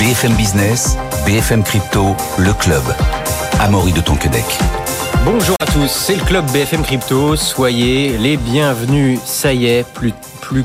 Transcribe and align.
BFM 0.00 0.34
Business, 0.34 0.98
BFM 1.24 1.62
Crypto, 1.62 2.16
le 2.36 2.52
club. 2.52 2.82
Amaury 3.60 3.92
de 3.92 4.00
Tonquedec. 4.00 4.44
Bonjour 5.24 5.54
à 5.60 5.66
tous, 5.66 5.88
c'est 5.88 6.16
le 6.16 6.24
club 6.24 6.44
BFM 6.50 6.82
Crypto. 6.82 7.36
Soyez 7.36 8.18
les 8.18 8.36
bienvenus. 8.36 9.20
Ça 9.24 9.52
y 9.52 9.66
est, 9.66 9.86
plus, 9.94 10.12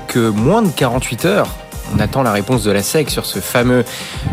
que 0.08 0.30
moins 0.30 0.64
de 0.64 0.70
48 0.70 1.26
heures. 1.26 1.48
On 1.96 2.00
attend 2.00 2.24
la 2.24 2.32
réponse 2.32 2.64
de 2.64 2.72
la 2.72 2.82
SEC 2.82 3.12
sur 3.12 3.28
ce 3.28 3.40
fameux 3.40 3.86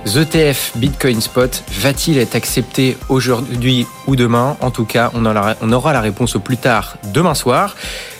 ETF 0.06 0.72
Bitcoin 0.77 1.20
Spot. 1.20 1.62
Va-t-il 1.78 2.16
être 2.18 2.34
accepté 2.34 2.96
aujourd'hui 3.10 3.86
ou 4.06 4.16
demain? 4.16 4.56
En 4.60 4.70
tout 4.70 4.86
cas, 4.86 5.10
on 5.14 5.26
aura 5.26 5.92
la 5.92 6.00
réponse 6.00 6.36
au 6.36 6.40
plus 6.40 6.56
tard 6.56 6.96
demain 7.12 7.34
soir. 7.34 7.76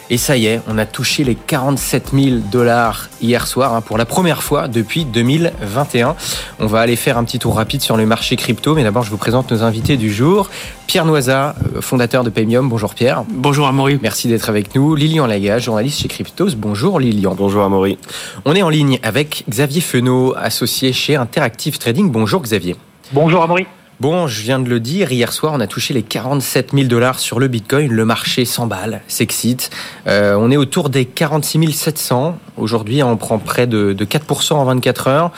Et 0.09 0.19
ça 0.19 0.37
y 0.37 0.47
est, 0.47 0.61
on 0.69 0.79
a 0.79 0.87
touché 0.87 1.25
les 1.25 1.35
47 1.35 2.11
000 2.15 2.37
dollars 2.53 3.09
hier 3.21 3.45
soir 3.49 3.75
hein, 3.75 3.81
pour 3.81 3.99
la 3.99 4.05
première 4.05 4.45
fois 4.45 4.69
depuis 4.69 5.05
2021. 5.05 6.15
On 6.61 6.67
va 6.67 6.81
aller 6.81 6.95
faire 6.95 7.19
un 7.19 7.25
petit 7.25 7.41
tour 7.41 7.57
rapide 7.57 7.81
sur 7.81 7.97
le 7.97 8.07
marché 8.07 8.37
crypto, 8.37 8.77
mais 8.77 8.85
d'abord 8.85 9.03
je 9.03 9.11
vous 9.11 9.17
présente 9.17 9.51
nos 9.51 9.65
invités 9.65 9.97
du 9.97 10.13
jour. 10.13 10.49
Pierre 10.87 11.07
Noiza, 11.07 11.57
euh, 11.75 11.81
fondateur 11.81 12.23
de 12.23 12.31
Paymium. 12.31 12.69
Bonjour 12.69 12.95
Pierre. 12.95 13.25
Bonjour 13.29 13.67
Amaury. 13.67 13.99
Merci 14.01 14.29
d'être 14.29 14.49
avec 14.49 14.77
nous. 14.77 14.95
Lilian 14.95 15.27
Lagage, 15.27 15.65
journaliste 15.65 16.01
chez 16.01 16.09
Cryptos. 16.09 16.55
Bonjour 16.57 17.01
Lilian. 17.01 17.35
Bonjour 17.35 17.65
Amaury. 17.65 17.99
On 18.45 18.55
est 18.55 18.63
en 18.63 18.69
ligne 18.69 19.01
avec 19.03 19.43
Xavier 19.49 19.81
Fenot, 19.81 20.35
associé 20.37 20.93
chez 20.93 21.17
Interactive 21.17 21.79
Trading. 21.79 22.13
Bonjour 22.13 22.43
Xavier. 22.43 22.77
Bonjour 23.13 23.43
Amaury. 23.43 23.67
Bon, 23.99 24.27
je 24.27 24.43
viens 24.43 24.59
de 24.59 24.69
le 24.69 24.79
dire, 24.79 25.11
hier 25.11 25.33
soir, 25.33 25.55
on 25.57 25.61
a 25.61 25.67
touché 25.67 25.95
les 25.95 26.03
47 26.03 26.73
000 26.75 26.87
dollars 26.87 27.19
sur 27.19 27.41
le 27.41 27.49
Bitcoin. 27.49 27.91
Le 27.91 28.05
marché 28.05 28.45
s'emballe, 28.45 29.01
s'excite. 29.09 29.71
Euh, 30.07 30.37
on 30.39 30.51
est 30.51 30.59
autour 30.59 30.91
des 30.91 31.07
46 31.07 31.73
700. 31.73 32.39
Aujourd'hui, 32.59 33.03
on 33.03 33.17
prend 33.17 33.39
près 33.39 33.67
de, 33.67 33.95
4% 33.95 34.53
en 34.53 34.65
24 34.67 35.09
heures. 35.09 35.31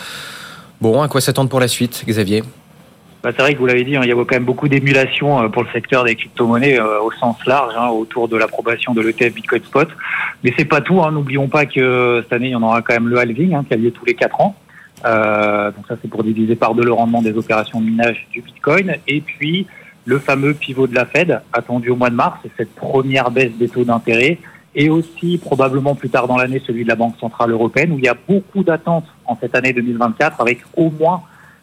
Bon, 0.81 1.01
à 1.03 1.07
quoi 1.07 1.21
s'attendre 1.21 1.49
pour 1.49 1.61
la 1.61 1.69
suite, 1.69 2.03
Xavier? 2.09 2.43
Bah, 3.23 3.31
c'est 3.31 3.43
vrai 3.43 3.55
que 3.55 3.61
vous 3.61 3.67
l'avez 3.67 3.85
dit, 3.85 3.97
hein, 3.97 4.01
il 4.03 4.09
y 4.09 4.13
a 4.13 4.17
quand 4.17 4.33
même 4.33 4.45
beaucoup 4.45 4.67
d'émulation 4.67 5.41
euh, 5.41 5.49
pour 5.49 5.63
le 5.63 5.69
secteur 5.73 6.03
des 6.03 6.17
crypto-monnaies 6.17 6.81
euh, 6.81 7.01
au 7.01 7.13
sens 7.13 7.37
large 7.47 7.75
hein, 7.79 7.91
autour 7.91 8.27
de 8.27 8.37
l'approbation 8.37 8.93
de 8.93 9.03
l'ETF 9.03 9.35
Bitcoin 9.35 9.63
Spot. 9.63 9.89
Mais 10.43 10.53
c'est 10.59 10.65
pas 10.65 10.81
tout. 10.81 11.01
Hein. 11.01 11.13
N'oublions 11.13 11.47
pas 11.47 11.65
que 11.65 12.23
cette 12.25 12.33
année, 12.33 12.49
il 12.49 12.53
y 12.53 12.57
en 12.57 12.63
aura 12.65 12.83
quand 12.83 12.95
même 12.95 13.07
le 13.07 13.19
halving 13.19 13.57
qui 13.67 13.75
a 13.75 13.77
lieu 13.77 13.93
tous 13.93 14.05
les 14.05 14.15
4 14.15 14.41
ans. 14.41 14.57
Euh, 15.05 15.71
donc 15.71 15.87
ça, 15.87 15.97
c'est 16.01 16.09
pour 16.09 16.25
diviser 16.25 16.57
par 16.57 16.75
deux 16.75 16.85
le 16.85 16.93
rendement 16.93 17.23
des 17.23 17.37
opérations 17.37 17.81
de 17.81 17.87
minage 17.87 18.27
du 18.33 18.43
Bitcoin. 18.43 18.97
Et 19.07 19.21
puis, 19.21 19.67
le 20.05 20.19
fameux 20.19 20.55
pivot 20.55 20.87
de 20.87 20.95
la 20.95 21.07
Fed, 21.07 21.41
attendu 21.53 21.91
au 21.91 21.97
mois 21.97 22.11
de 22.11 22.15
mars, 22.15 22.39
c'est 22.43 22.51
cette 22.57 22.75
première 22.75 23.31
baisse 23.31 23.53
des 23.59 23.69
taux 23.69 23.85
d'intérêt. 23.85 24.39
Et 24.75 24.91
aussi, 24.91 25.39
probablement 25.39 25.95
plus 25.95 26.11
tard 26.11 26.29
dans 26.29 26.37
l'année, 26.37 26.63
celui 26.67 26.85
de 26.85 26.89
la 26.89 26.97
Banque 26.97 27.17
Centrale 27.19 27.51
Européenne, 27.51 27.93
où 27.93 27.99
il 27.99 28.05
y 28.05 28.09
a 28.09 28.17
beaucoup 28.29 28.63
d'attentes 28.63 29.07
en 29.27 29.37
cette 29.37 29.55
année 29.55 29.73
2024, 29.73 30.41
avec 30.41 30.61
au 30.77 30.91
moins 30.91 31.23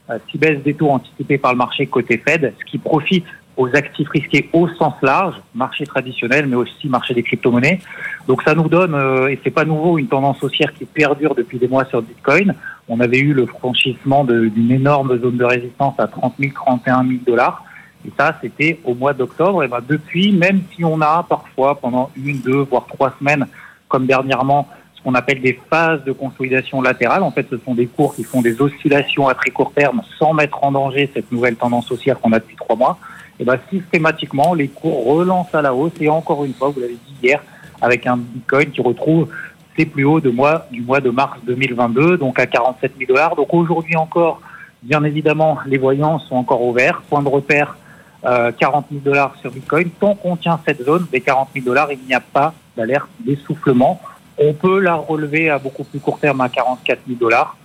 euh, 0.10 0.18
six 0.30 0.38
baisses 0.38 0.62
des 0.64 0.74
taux 0.74 0.90
anticipées 0.90 1.38
par 1.38 1.52
le 1.52 1.58
marché 1.58 1.88
côté 1.88 2.18
Fed, 2.18 2.54
ce 2.60 2.66
qui 2.66 2.78
profite 2.78 3.26
aux 3.58 3.68
actifs 3.76 4.10
risqués 4.10 4.50
au 4.54 4.68
sens 4.68 4.94
large, 5.02 5.36
marché 5.54 5.86
traditionnel, 5.86 6.46
mais 6.48 6.56
aussi 6.56 6.90
marché 6.90 7.14
des 7.14 7.24
crypto-monnaies. 7.24 7.80
Donc 8.28 8.44
ça 8.44 8.54
nous 8.54 8.68
donne, 8.68 8.94
euh, 8.94 9.28
et 9.28 9.40
c'est 9.44 9.52
pas 9.52 9.66
nouveau, 9.66 9.98
une 9.98 10.08
tendance 10.08 10.44
haussière 10.44 10.74
qui 10.74 10.86
perdure 10.86 11.36
depuis 11.36 11.58
des 11.58 11.68
mois 11.68 11.86
sur 11.86 12.02
Bitcoin. 12.02 12.54
On 12.88 13.00
avait 13.00 13.20
eu 13.20 13.34
le 13.34 13.46
franchissement 13.46 14.24
d'une 14.24 14.72
énorme 14.72 15.20
zone 15.20 15.38
de 15.38 15.44
résistance 15.44 15.96
à 15.98 16.08
30 16.08 16.36
000, 16.40 16.52
31 16.54 17.04
000 17.04 17.20
dollars. 17.26 17.64
Et 18.06 18.12
ça, 18.18 18.38
c'était 18.42 18.80
au 18.84 18.94
mois 18.94 19.14
d'octobre. 19.14 19.64
Et 19.64 19.68
ben 19.68 19.80
depuis, 19.88 20.32
même 20.32 20.62
si 20.76 20.84
on 20.84 21.02
a 21.02 21.26
parfois 21.28 21.80
pendant 21.80 22.12
une, 22.16 22.40
deux, 22.40 22.62
voire 22.62 22.86
trois 22.86 23.14
semaines, 23.18 23.48
comme 23.88 24.06
dernièrement, 24.06 24.68
ce 24.94 25.02
qu'on 25.02 25.16
appelle 25.16 25.42
des 25.42 25.60
phases 25.70 26.04
de 26.04 26.12
consolidation 26.12 26.82
latérale, 26.82 27.24
en 27.24 27.32
fait, 27.32 27.48
ce 27.50 27.58
sont 27.58 27.74
des 27.74 27.88
cours 27.88 28.16
qui 28.16 28.24
font 28.24 28.42
des 28.42 28.62
oscillations 28.62 29.28
à 29.28 29.34
très 29.34 29.50
court 29.50 29.74
terme 29.74 30.04
sans 30.20 30.34
mettre 30.34 30.64
en 30.64 30.72
danger 30.72 31.10
cette 31.14 31.32
nouvelle 31.32 31.56
tendance 31.56 31.90
haussière 31.92 32.20
qu'on 32.20 32.34
a 32.34 32.40
depuis 32.40 32.56
trois 32.56 32.76
mois. 32.76 33.00
Et 33.40 33.44
ben 33.44 33.58
systématiquement, 33.72 34.54
les 34.54 34.68
cours 34.68 35.06
relancent 35.06 35.54
à 35.56 35.64
la 35.64 35.74
hausse. 35.74 35.94
Et 36.00 36.08
encore 36.08 36.46
une 36.46 36.54
fois, 36.54 36.70
vous 36.70 36.80
l'avez 36.80 36.94
dit 36.94 37.16
hier, 37.24 37.42
avec 37.82 38.06
un 38.06 38.18
Bitcoin 38.18 38.70
qui 38.70 38.82
retrouve 38.82 39.30
ses 39.78 39.86
plus 39.86 40.06
hauts 40.06 40.20
de 40.20 40.30
mois, 40.30 40.66
du 40.72 40.82
mois 40.82 41.02
de 41.02 41.10
mars 41.10 41.40
2022, 41.46 42.18
donc 42.18 42.40
à 42.40 42.46
47 42.46 42.94
000 42.98 43.08
dollars. 43.08 43.36
Donc 43.36 43.54
aujourd'hui 43.54 43.96
encore, 43.96 44.42
bien 44.84 45.04
évidemment, 45.04 45.58
les 45.66 45.78
voyants 45.78 46.20
sont 46.20 46.36
encore 46.36 46.64
ouverts. 46.64 47.02
Point 47.10 47.24
de 47.24 47.30
repère, 47.30 47.78
euh, 48.26 48.52
40 48.52 48.88
000 48.90 49.02
dollars 49.04 49.36
sur 49.42 49.52
Bitcoin. 49.52 49.90
Tant 50.00 50.16
qu'on 50.16 50.36
tient 50.36 50.60
cette 50.66 50.84
zone 50.84 51.06
des 51.12 51.22
40 51.22 51.50
000 51.54 51.66
dollars, 51.66 51.92
il 51.92 52.00
n'y 52.08 52.14
a 52.14 52.22
pas 52.22 52.54
d'alerte 52.76 53.10
d'essoufflement. 53.20 54.02
On 54.38 54.54
peut 54.54 54.80
la 54.80 54.96
relever 54.96 55.50
à 55.50 55.60
beaucoup 55.60 55.84
plus 55.84 56.00
court 56.00 56.20
terme 56.20 56.42
à 56.42 56.50
44 56.50 57.00
000 57.08 57.20
dollars. 57.20 57.58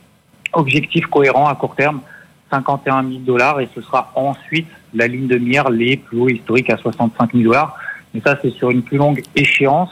Objectif 0.53 1.07
cohérent 1.07 1.49
à 1.49 1.55
court 1.55 1.75
terme, 1.75 2.01
51 2.51 3.03
000 3.03 3.21
dollars 3.21 3.61
et 3.61 3.69
ce 3.75 3.81
sera 3.81 4.11
ensuite 4.15 4.67
la 4.95 5.07
ligne 5.07 5.29
de 5.29 5.39
mire 5.39 5.71
les 5.71 5.97
plus 5.97 6.21
hauts 6.21 6.29
historiques 6.29 6.71
à 6.71 6.77
65 6.77 7.33
000 7.33 7.45
dollars. 7.45 7.77
Mais 8.13 8.21
ça, 8.21 8.37
c'est 8.43 8.51
sur 8.51 8.71
une 8.71 8.83
plus 8.83 8.99
longue 8.99 9.23
échéance. 9.37 9.91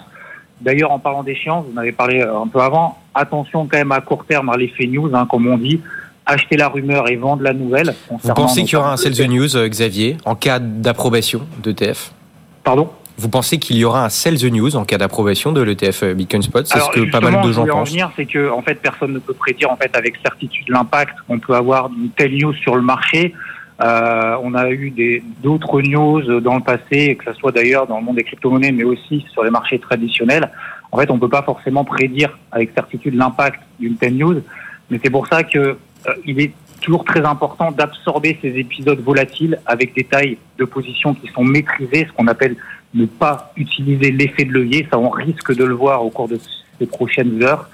D'ailleurs, 0.60 0.90
en 0.90 0.98
parlant 0.98 1.22
d'échéance, 1.22 1.66
vous 1.66 1.74
en 1.74 1.80
avez 1.80 1.92
parlé 1.92 2.20
euh, 2.20 2.40
un 2.40 2.48
peu 2.48 2.60
avant, 2.60 2.98
attention 3.14 3.66
quand 3.66 3.78
même 3.78 3.92
à 3.92 4.00
court 4.00 4.24
terme 4.24 4.48
à 4.48 4.56
l'effet 4.56 4.86
news, 4.86 5.10
hein, 5.14 5.26
comme 5.30 5.46
on 5.46 5.58
dit, 5.58 5.80
acheter 6.26 6.56
la 6.56 6.68
rumeur 6.68 7.08
et 7.08 7.16
vendre 7.16 7.42
la 7.42 7.52
nouvelle. 7.52 7.94
Vous 8.10 8.34
pensez 8.34 8.62
qu'il 8.62 8.74
y 8.74 8.76
aura 8.76 8.92
un 8.92 8.96
sell 8.96 9.14
the 9.14 9.28
news, 9.28 9.56
euh, 9.56 9.68
Xavier, 9.68 10.16
en 10.24 10.34
cas 10.34 10.58
d'approbation 10.58 11.42
d'ETF 11.62 12.12
Pardon? 12.64 12.90
Vous 13.16 13.28
pensez 13.28 13.58
qu'il 13.58 13.76
y 13.76 13.84
aura 13.84 14.04
un 14.04 14.10
sell 14.10 14.38
the 14.38 14.44
news 14.44 14.76
en 14.76 14.84
cas 14.84 14.96
d'approbation 14.96 15.50
de 15.50 15.60
l'ETF 15.60 16.04
euh, 16.04 16.14
Bitcoin 16.14 16.42
Spot? 16.42 16.64
C'est 16.66 16.78
ce 16.78 16.90
que 16.90 17.10
pas 17.10 17.20
mal 17.20 17.42
de 17.44 17.52
gens 17.52 17.66
pensent. 17.66 17.90
venir, 17.90 18.12
c'est 18.14 18.26
que 18.26 18.50
en 18.50 18.62
fait 18.62 18.76
personne 18.76 19.12
ne 19.12 19.18
peut 19.18 19.34
prédire 19.34 19.72
en 19.72 19.76
fait 19.76 19.94
avec 19.96 20.14
certitude 20.22 20.68
l'impact 20.68 21.16
qu'on 21.26 21.40
peut 21.40 21.54
avoir 21.54 21.88
d'une 21.88 22.10
telle 22.10 22.36
news 22.36 22.54
sur 22.54 22.76
le 22.76 22.82
marché. 22.82 23.34
Euh, 23.80 24.36
on 24.42 24.54
a 24.54 24.70
eu 24.70 25.22
d'autres 25.42 25.80
news 25.82 26.40
dans 26.40 26.56
le 26.56 26.62
passé, 26.62 27.16
que 27.16 27.32
ce 27.32 27.38
soit 27.38 27.52
d'ailleurs 27.52 27.86
dans 27.86 27.98
le 27.98 28.04
monde 28.04 28.16
des 28.16 28.24
crypto-monnaies, 28.24 28.72
mais 28.72 28.84
aussi 28.84 29.24
sur 29.32 29.44
les 29.44 29.50
marchés 29.50 29.78
traditionnels. 29.78 30.50
En 30.90 30.98
fait, 30.98 31.10
on 31.10 31.14
ne 31.14 31.20
peut 31.20 31.28
pas 31.28 31.42
forcément 31.42 31.84
prédire 31.84 32.38
avec 32.50 32.72
certitude 32.74 33.14
l'impact 33.14 33.60
d'une 33.78 33.96
telle 33.96 34.16
news, 34.16 34.42
mais 34.90 34.98
c'est 35.02 35.10
pour 35.10 35.26
ça 35.28 35.44
que 35.44 35.58
euh, 35.58 36.14
il 36.24 36.40
est 36.40 36.52
toujours 36.80 37.04
très 37.04 37.24
important 37.24 37.70
d'absorber 37.70 38.38
ces 38.40 38.56
épisodes 38.56 39.00
volatiles 39.00 39.60
avec 39.66 39.94
des 39.94 40.04
tailles 40.04 40.38
de 40.58 40.64
position 40.64 41.14
qui 41.14 41.28
sont 41.28 41.44
maîtrisées, 41.44 42.06
ce 42.06 42.12
qu'on 42.12 42.26
appelle 42.28 42.56
ne 42.94 43.04
pas 43.04 43.52
utiliser 43.56 44.10
l'effet 44.10 44.44
de 44.44 44.52
levier. 44.52 44.86
Ça, 44.90 44.98
on 44.98 45.10
risque 45.10 45.54
de 45.54 45.64
le 45.64 45.74
voir 45.74 46.04
au 46.04 46.10
cours 46.10 46.28
de 46.28 46.38
ces 46.78 46.86
prochaines 46.86 47.42
heures. 47.42 47.68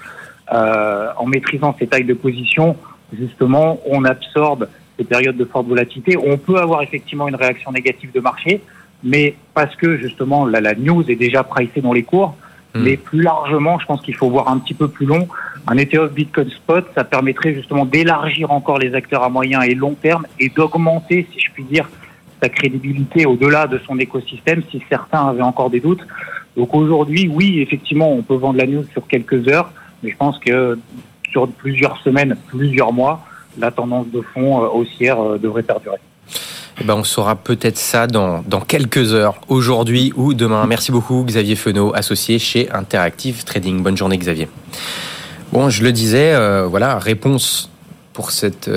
Euh, 0.53 1.09
en 1.17 1.25
maîtrisant 1.25 1.75
ces 1.79 1.87
tailles 1.87 2.03
de 2.03 2.13
position, 2.13 2.75
justement, 3.13 3.79
on 3.87 4.03
absorbe 4.03 4.67
ces 4.97 5.03
périodes 5.03 5.37
de 5.37 5.45
forte 5.45 5.67
volatilité, 5.67 6.17
on 6.17 6.37
peut 6.37 6.57
avoir 6.57 6.81
effectivement 6.81 7.27
une 7.27 7.35
réaction 7.35 7.71
négative 7.71 8.11
de 8.13 8.19
marché, 8.19 8.61
mais 9.03 9.35
parce 9.53 9.75
que 9.75 9.97
justement 9.97 10.45
la, 10.45 10.61
la 10.61 10.73
news 10.75 11.03
est 11.09 11.15
déjà 11.15 11.43
pricée 11.43 11.81
dans 11.81 11.93
les 11.93 12.03
cours. 12.03 12.35
Hmm. 12.73 12.83
Mais 12.83 12.97
plus 12.97 13.21
largement, 13.21 13.79
je 13.79 13.85
pense 13.85 14.01
qu'il 14.01 14.15
faut 14.15 14.29
voir 14.29 14.49
un 14.49 14.57
petit 14.59 14.73
peu 14.73 14.87
plus 14.87 15.05
long. 15.05 15.27
Un 15.67 15.77
ETF 15.77 16.11
Bitcoin 16.11 16.49
Spot, 16.49 16.85
ça 16.93 17.03
permettrait 17.03 17.53
justement 17.53 17.85
d'élargir 17.85 18.51
encore 18.51 18.79
les 18.79 18.93
acteurs 18.93 19.23
à 19.23 19.29
moyen 19.29 19.61
et 19.61 19.73
long 19.73 19.93
terme 19.93 20.27
et 20.39 20.49
d'augmenter, 20.49 21.25
si 21.33 21.39
je 21.39 21.51
puis 21.51 21.63
dire, 21.63 21.89
sa 22.41 22.49
crédibilité 22.49 23.25
au-delà 23.25 23.67
de 23.67 23.79
son 23.87 23.97
écosystème 23.97 24.61
si 24.69 24.83
certains 24.89 25.27
avaient 25.27 25.41
encore 25.41 25.69
des 25.69 25.79
doutes. 25.79 26.05
Donc 26.55 26.73
aujourd'hui, 26.73 27.29
oui, 27.33 27.59
effectivement, 27.61 28.11
on 28.11 28.21
peut 28.21 28.35
vendre 28.35 28.57
la 28.57 28.67
news 28.67 28.83
sur 28.91 29.07
quelques 29.07 29.47
heures, 29.47 29.71
mais 30.03 30.11
je 30.11 30.17
pense 30.17 30.37
que 30.39 30.77
sur 31.31 31.47
plusieurs 31.49 31.97
semaines, 32.01 32.35
plusieurs 32.47 32.93
mois, 32.93 33.25
la 33.57 33.71
tendance 33.71 34.07
de 34.07 34.21
fond 34.21 34.63
euh, 34.63 34.67
haussière 34.67 35.21
euh, 35.21 35.37
devrait 35.37 35.63
perdurer. 35.63 35.97
Eh 36.79 36.83
ben, 36.83 36.95
on 36.95 37.03
saura 37.03 37.35
peut-être 37.37 37.77
ça 37.77 38.05
dans, 38.07 38.43
quelques 38.67 39.13
heures, 39.13 39.39
aujourd'hui 39.47 40.11
ou 40.15 40.33
demain. 40.33 40.65
Merci 40.67 40.91
beaucoup 40.91 41.23
Xavier 41.23 41.55
Fenot, 41.55 41.93
associé 41.95 42.37
chez 42.37 42.69
Interactive 42.71 43.45
Trading. 43.45 43.81
Bonne 43.81 43.95
journée 43.95 44.17
Xavier. 44.17 44.49
Bon, 45.53 45.69
je 45.69 45.83
le 45.83 45.93
disais, 45.93 46.33
euh, 46.33 46.67
voilà, 46.67 46.99
réponse 46.99 47.69
pour 48.11 48.31
cette, 48.31 48.69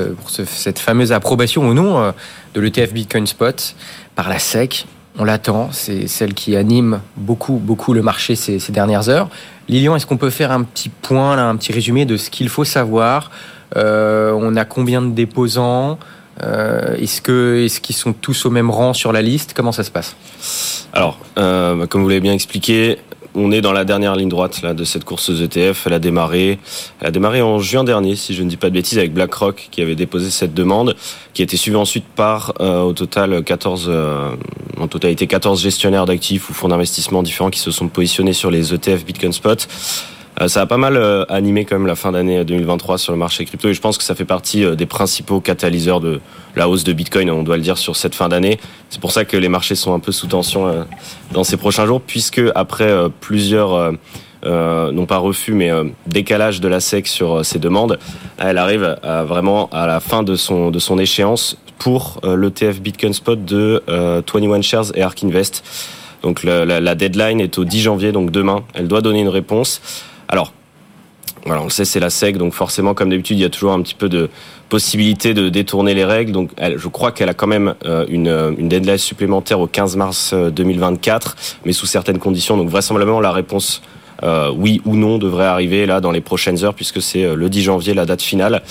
fameuse 0.77 1.13
approbation 1.13 1.69
ou 1.69 1.75
non 1.75 2.13
de 2.55 2.61
l'ETF 2.61 2.93
Bitcoin 2.93 3.27
Spot 3.27 3.75
par 4.15 4.29
la 4.29 4.39
SEC. 4.39 4.87
On 5.21 5.25
l'attend, 5.25 5.71
c'est 5.73 6.07
celle 6.07 6.33
qui 6.33 6.55
anime 6.55 7.01
beaucoup, 7.17 7.55
beaucoup 7.55 7.93
le 7.93 8.03
marché 8.03 8.37
ces, 8.37 8.61
dernières 8.71 9.09
heures. 9.09 9.29
Lilian, 9.69 9.97
est-ce 9.97 10.07
qu'on 10.07 10.17
peut 10.17 10.31
faire 10.31 10.53
un 10.53 10.63
petit 10.63 10.89
point, 10.89 11.37
un 11.37 11.57
petit 11.57 11.73
résumé 11.73 12.05
de 12.05 12.17
ce 12.17 12.31
qu'il 12.31 12.49
faut 12.49 12.65
savoir 12.65 13.33
on 13.77 14.57
a 14.57 14.65
combien 14.65 15.03
de 15.03 15.11
déposants 15.11 15.99
euh, 16.43 16.97
Est-ce 16.97 17.21
que 17.21 17.65
est-ce 17.65 17.81
qu'ils 17.81 17.97
sont 17.97 18.13
tous 18.13 18.47
au 18.47 18.51
même 18.51 18.71
rang 18.71 18.95
sur 18.95 19.13
la 19.13 19.23
liste? 19.23 19.55
Comment 19.55 19.73
ça 19.73 19.85
se 19.85 19.91
passe? 19.91 20.17
Alors, 20.93 21.19
euh, 21.39 21.87
comme 21.87 22.03
vous 22.03 22.09
l'avez 22.09 22.21
bien 22.21 22.33
expliqué, 22.33 22.99
on 23.35 23.53
est 23.53 23.61
dans 23.61 23.73
la 23.73 23.85
dernière 23.85 24.17
ligne 24.17 24.29
droite 24.29 24.63
là, 24.63 24.75
de 24.75 24.85
cette 24.85 25.05
course 25.05 25.31
aux 25.31 25.37
ETF. 25.37 25.87
Elle 25.87 25.93
a 25.93 25.99
démarré, 25.99 26.59
elle 27.01 27.09
a 27.09 27.11
démarré 27.11 27.43
en 27.43 27.59
juin 27.59 27.85
dernier, 27.85 28.17
si 28.17 28.35
je 28.35 28.43
ne 28.43 28.49
dis 28.49 28.57
pas 28.57 28.69
de 28.69 28.75
bêtises, 28.75 28.99
avec 28.99 29.13
BlackRock 29.13 29.69
qui 29.71 29.83
avait 29.83 29.97
déposé 29.97 30.31
cette 30.31 30.55
demande, 30.55 30.97
qui 31.35 31.43
a 31.43 31.45
été 31.45 31.57
suivie 31.57 31.77
ensuite 31.77 32.07
par 32.07 32.55
au 32.61 32.93
total 32.93 33.43
14, 33.45 33.93
en 34.81 34.89
totalité 34.89 35.27
14 35.27 35.61
gestionnaires 35.61 36.07
d'actifs 36.07 36.51
ou 36.51 36.55
fonds 36.55 36.69
d'investissement 36.69 37.23
différents 37.23 37.51
qui 37.51 37.61
se 37.61 37.71
sont 37.71 37.89
positionnés 37.89 38.33
sur 38.33 38.51
les 38.51 38.75
ETF 38.75 39.05
Bitcoin 39.05 39.33
Spot. 39.33 39.69
Ça 40.47 40.61
a 40.61 40.67
pas 40.67 40.77
mal 40.77 41.27
animé 41.29 41.65
quand 41.65 41.77
même 41.77 41.87
la 41.87 41.97
fin 41.97 42.13
d'année 42.13 42.45
2023 42.45 42.99
sur 42.99 43.13
le 43.13 43.19
marché 43.19 43.45
crypto 43.45 43.69
et 43.69 43.75
je 43.75 43.81
pense 43.81 43.99
que 43.99 44.05
ça 44.05 44.15
fait 44.15 44.25
partie 44.25 44.65
des 44.77 44.87
principaux 44.87 45.41
catalyseurs 45.41 46.01
de 46.01 46.21
la 46.55 46.69
hausse 46.69 46.85
de 46.85 46.93
Bitcoin, 46.93 47.31
on 47.31 47.43
doit 47.43 47.57
le 47.57 47.63
dire, 47.63 47.79
sur 47.79 47.97
cette 47.97 48.15
fin 48.15 48.29
d'année. 48.29 48.59
C'est 48.89 49.01
pour 49.01 49.11
ça 49.11 49.25
que 49.25 49.37
les 49.37 49.49
marchés 49.49 49.75
sont 49.75 49.95
un 49.95 49.99
peu 49.99 50.13
sous 50.13 50.29
tension 50.29 50.87
dans 51.33 51.45
ces 51.45 51.57
prochains 51.57 51.87
jours, 51.87 52.01
puisque 52.01 52.43
après 52.55 52.93
plusieurs 53.21 53.95
euh, 54.45 54.93
non 54.93 55.07
pas 55.07 55.19
refus, 55.19 55.53
mais 55.53 55.71
euh, 55.71 55.85
décalage 56.07 56.61
de 56.61 56.69
la 56.69 56.79
SEC 56.79 57.09
sur 57.09 57.45
ces 57.45 57.59
demandes, 57.59 57.99
elle 58.39 58.59
arrive 58.59 58.97
à, 59.03 59.25
vraiment 59.25 59.69
à 59.73 59.87
la 59.87 59.99
fin 59.99 60.23
de 60.23 60.37
son, 60.37 60.71
de 60.71 60.79
son 60.79 60.99
échéance 60.99 61.59
pour 61.79 62.21
l'ETF 62.25 62.81
Bitcoin 62.81 63.13
Spot 63.13 63.45
de 63.45 63.83
21 63.87 64.63
Shares 64.63 64.93
et 64.95 65.03
Ark 65.03 65.23
Invest. 65.23 65.65
Donc 66.23 66.43
la, 66.43 66.95
deadline 66.97 67.41
est 67.41 67.57
au 67.59 67.65
10 67.65 67.81
janvier, 67.81 68.11
donc 68.11 68.33
demain. 68.33 68.65
Elle 68.75 68.89
doit 68.89 69.01
donner 69.01 69.21
une 69.21 69.29
réponse. 69.29 69.81
Alors, 70.29 70.53
voilà, 71.45 71.63
on 71.63 71.65
le 71.65 71.71
sait, 71.71 71.85
c'est 71.85 72.01
la 72.01 72.11
SEC, 72.11 72.37
donc 72.37 72.53
forcément, 72.53 72.95
comme 72.95 73.11
d'habitude, 73.11 73.39
il 73.39 73.43
y 73.43 73.47
a 73.47 73.51
toujours 73.51 73.73
un 73.73 73.81
petit 73.81 73.95
peu 73.95 74.09
de 74.09 74.29
possibilité 74.69 75.35
de 75.35 75.49
détourner 75.49 75.95
les 75.95 76.05
règles. 76.05 76.33
Donc, 76.33 76.51
je 76.59 76.89
crois 76.89 77.13
qu'elle 77.13 77.29
a 77.29 77.35
quand 77.35 77.47
même 77.47 77.75
une, 78.09 78.55
une 78.59 78.69
deadline 78.69 78.99
supplémentaire 78.99 79.61
au 79.61 79.67
15 79.67 79.97
mars 79.97 80.35
2024, 80.35 81.37
mais 81.65 81.73
sous 81.73 81.87
certaines 81.87 82.19
conditions. 82.19 82.57
Donc, 82.57 82.69
vraisemblablement, 82.69 83.21
la 83.21 83.33
réponse 83.33 83.83
euh, 84.25 84.51
oui 84.51 84.81
ou 84.85 84.97
non 84.97 85.19
devrait 85.19 85.47
arriver 85.47 85.87
là 85.87 86.01
dans 86.01 86.11
les 86.11 86.21
prochaines 86.21 86.65
heures 86.65 86.75
puisque 86.75 87.01
c'est 87.01 87.25
euh, 87.25 87.37
le 87.37 87.49
10 87.49 87.63
janvier 87.63 87.95
la 87.95 88.05
date 88.05 88.23
finale. 88.23 88.63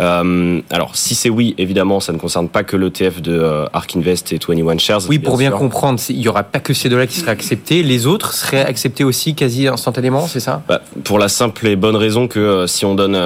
Euh, 0.00 0.60
alors, 0.70 0.96
si 0.96 1.14
c'est 1.14 1.30
oui, 1.30 1.54
évidemment, 1.58 2.00
ça 2.00 2.12
ne 2.12 2.18
concerne 2.18 2.48
pas 2.48 2.64
que 2.64 2.76
l'ETF 2.76 3.22
de 3.22 3.32
euh, 3.32 3.66
Ark 3.72 3.96
Invest 3.96 4.32
et 4.32 4.38
21 4.38 4.78
Shares. 4.78 5.02
Oui, 5.08 5.18
pour 5.18 5.38
bien, 5.38 5.50
comprendre, 5.50 6.00
il 6.08 6.18
n'y 6.18 6.28
aura 6.28 6.42
pas 6.42 6.60
que 6.60 6.74
ces 6.74 6.88
deux-là 6.88 7.06
qui 7.06 7.20
seraient 7.20 7.30
acceptés. 7.30 7.82
Les 7.82 8.06
autres 8.06 8.34
seraient 8.34 8.64
acceptés 8.64 9.04
aussi 9.04 9.34
quasi 9.34 9.66
instantanément, 9.68 10.26
c'est 10.26 10.40
ça? 10.40 10.62
Bah, 10.68 10.82
Pour 11.04 11.18
la 11.18 11.28
simple 11.28 11.66
et 11.66 11.76
bonne 11.76 11.96
raison 11.96 12.28
que 12.28 12.38
euh, 12.38 12.66
si 12.66 12.84
on 12.84 12.94
donne 12.94 13.16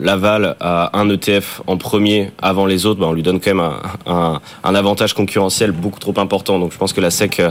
l'aval 0.00 0.56
à 0.60 0.96
un 0.98 1.08
ETF 1.10 1.62
en 1.66 1.76
premier 1.76 2.30
avant 2.40 2.66
les 2.66 2.86
autres, 2.86 3.00
bah, 3.00 3.06
on 3.08 3.12
lui 3.12 3.22
donne 3.22 3.40
quand 3.40 3.54
même 3.54 3.70
un, 4.06 4.40
un, 4.62 4.74
avantage 4.74 5.14
concurrentiel 5.14 5.72
beaucoup 5.72 5.98
trop 5.98 6.14
important. 6.18 6.58
Donc, 6.58 6.72
je 6.72 6.78
pense 6.78 6.92
que 6.92 7.00
la 7.00 7.10
SEC, 7.10 7.42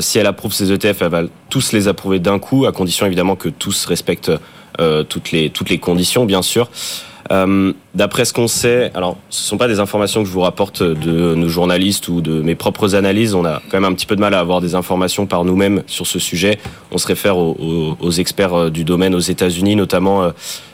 si 0.00 0.18
elle 0.18 0.26
approuve 0.26 0.52
ces 0.52 0.72
ETF, 0.72 1.02
elle 1.02 1.08
va 1.08 1.22
tous 1.50 1.72
les 1.72 1.88
approuver 1.88 2.18
d'un 2.18 2.38
coup, 2.38 2.66
à 2.66 2.72
condition 2.72 3.06
évidemment 3.06 3.36
que 3.36 3.48
tous 3.48 3.86
respectent 3.86 4.32
toutes 5.08 5.32
les 5.32 5.50
toutes 5.50 5.70
les 5.70 5.78
conditions, 5.78 6.24
bien 6.24 6.42
sûr. 6.42 6.68
Euh, 7.30 7.72
d'après 7.94 8.24
ce 8.24 8.32
qu'on 8.32 8.48
sait, 8.48 8.90
alors 8.94 9.18
ce 9.28 9.42
sont 9.42 9.58
pas 9.58 9.68
des 9.68 9.80
informations 9.80 10.22
que 10.22 10.28
je 10.28 10.32
vous 10.32 10.40
rapporte 10.40 10.82
de 10.82 11.34
nos 11.34 11.48
journalistes 11.48 12.08
ou 12.08 12.20
de 12.20 12.40
mes 12.40 12.54
propres 12.54 12.94
analyses. 12.94 13.34
On 13.34 13.44
a 13.44 13.60
quand 13.70 13.80
même 13.80 13.90
un 13.90 13.94
petit 13.94 14.06
peu 14.06 14.16
de 14.16 14.20
mal 14.20 14.34
à 14.34 14.40
avoir 14.40 14.60
des 14.60 14.74
informations 14.74 15.26
par 15.26 15.44
nous-mêmes 15.44 15.82
sur 15.86 16.06
ce 16.06 16.18
sujet. 16.18 16.58
On 16.90 16.98
se 16.98 17.06
réfère 17.06 17.36
aux, 17.36 18.10
experts 18.10 18.54
euh, 18.54 18.70
du 18.70 18.84
domaine 18.84 19.14
aux 19.14 19.20
États-Unis, 19.20 19.76
notamment 19.76 20.22
euh, 20.22 20.30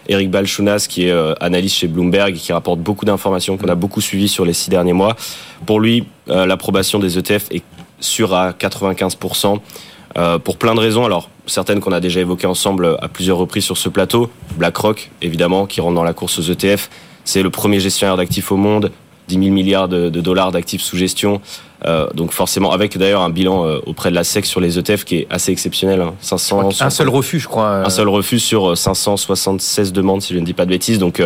Eric 0.09 0.31
Balchunas, 0.31 0.87
qui 0.89 1.09
est 1.09 1.15
analyste 1.41 1.77
chez 1.77 1.89
Bloomberg, 1.89 2.35
qui 2.35 2.53
rapporte 2.53 2.79
beaucoup 2.79 3.05
d'informations 3.05 3.57
qu'on 3.57 3.69
a 3.69 3.75
beaucoup 3.75 4.03
suivies 4.03 4.29
sur 4.29 4.45
les 4.45 4.53
six 4.53 4.69
derniers 4.69 4.93
mois. 4.93 5.17
Pour 5.65 5.81
lui, 5.81 6.05
l'approbation 6.27 6.99
des 6.99 7.17
ETF 7.19 7.51
est 7.51 7.63
sûre 8.01 8.35
à 8.35 8.53
95% 8.53 9.61
pour 10.45 10.59
plein 10.59 10.75
de 10.75 10.81
raisons. 10.81 11.07
Alors, 11.07 11.31
certaines 11.47 11.81
qu'on 11.81 11.93
a 11.93 12.01
déjà 12.01 12.21
évoquées 12.21 12.47
ensemble 12.47 12.97
à 13.01 13.09
plusieurs 13.09 13.37
reprises 13.37 13.65
sur 13.65 13.77
ce 13.77 13.89
plateau. 13.89 14.31
BlackRock, 14.57 15.11
évidemment, 15.23 15.67
qui 15.67 15.81
rentre 15.81 15.95
dans 15.95 16.05
la 16.05 16.13
course 16.13 16.39
aux 16.39 16.43
ETF. 16.43 16.91
C'est 17.25 17.43
le 17.43 17.51
premier 17.51 17.81
gestionnaire 17.81 18.17
d'actifs 18.17 18.53
au 18.53 18.57
monde, 18.57 18.93
10 19.29 19.35
000 19.35 19.47
milliards 19.51 19.89
de, 19.89 20.09
dollars 20.09 20.53
d'actifs 20.53 20.83
sous 20.83 20.97
gestion. 20.97 21.41
Euh, 21.87 22.09
donc 22.15 22.33
forcément, 22.33 22.73
avec 22.73 22.97
d'ailleurs 22.97 23.21
un 23.21 23.29
bilan 23.29 23.67
euh, 23.67 23.79
auprès 23.85 24.09
de 24.09 24.15
la 24.15 24.25
SEC 24.25 24.47
sur 24.47 24.61
les 24.61 24.79
ETF 24.79 25.05
qui 25.05 25.17
est 25.17 25.27
assez 25.29 25.53
exceptionnel. 25.53 26.01
Hein. 26.01 26.15
500, 26.21 26.71
un 26.81 26.91
seul 26.91 27.11
refus, 27.11 27.41
je 27.41 27.49
crois. 27.49 27.85
Un 27.85 27.91
seul 27.91 28.09
refus 28.09 28.39
sur 28.39 28.77
576 28.77 29.89
euh, 29.89 29.93
demandes, 29.93 30.23
si 30.23 30.33
je 30.33 30.39
ne 30.39 30.47
dis 30.47 30.55
pas 30.55 30.65
de 30.65 30.71
bêtises. 30.71 30.99
Donc 30.99 31.23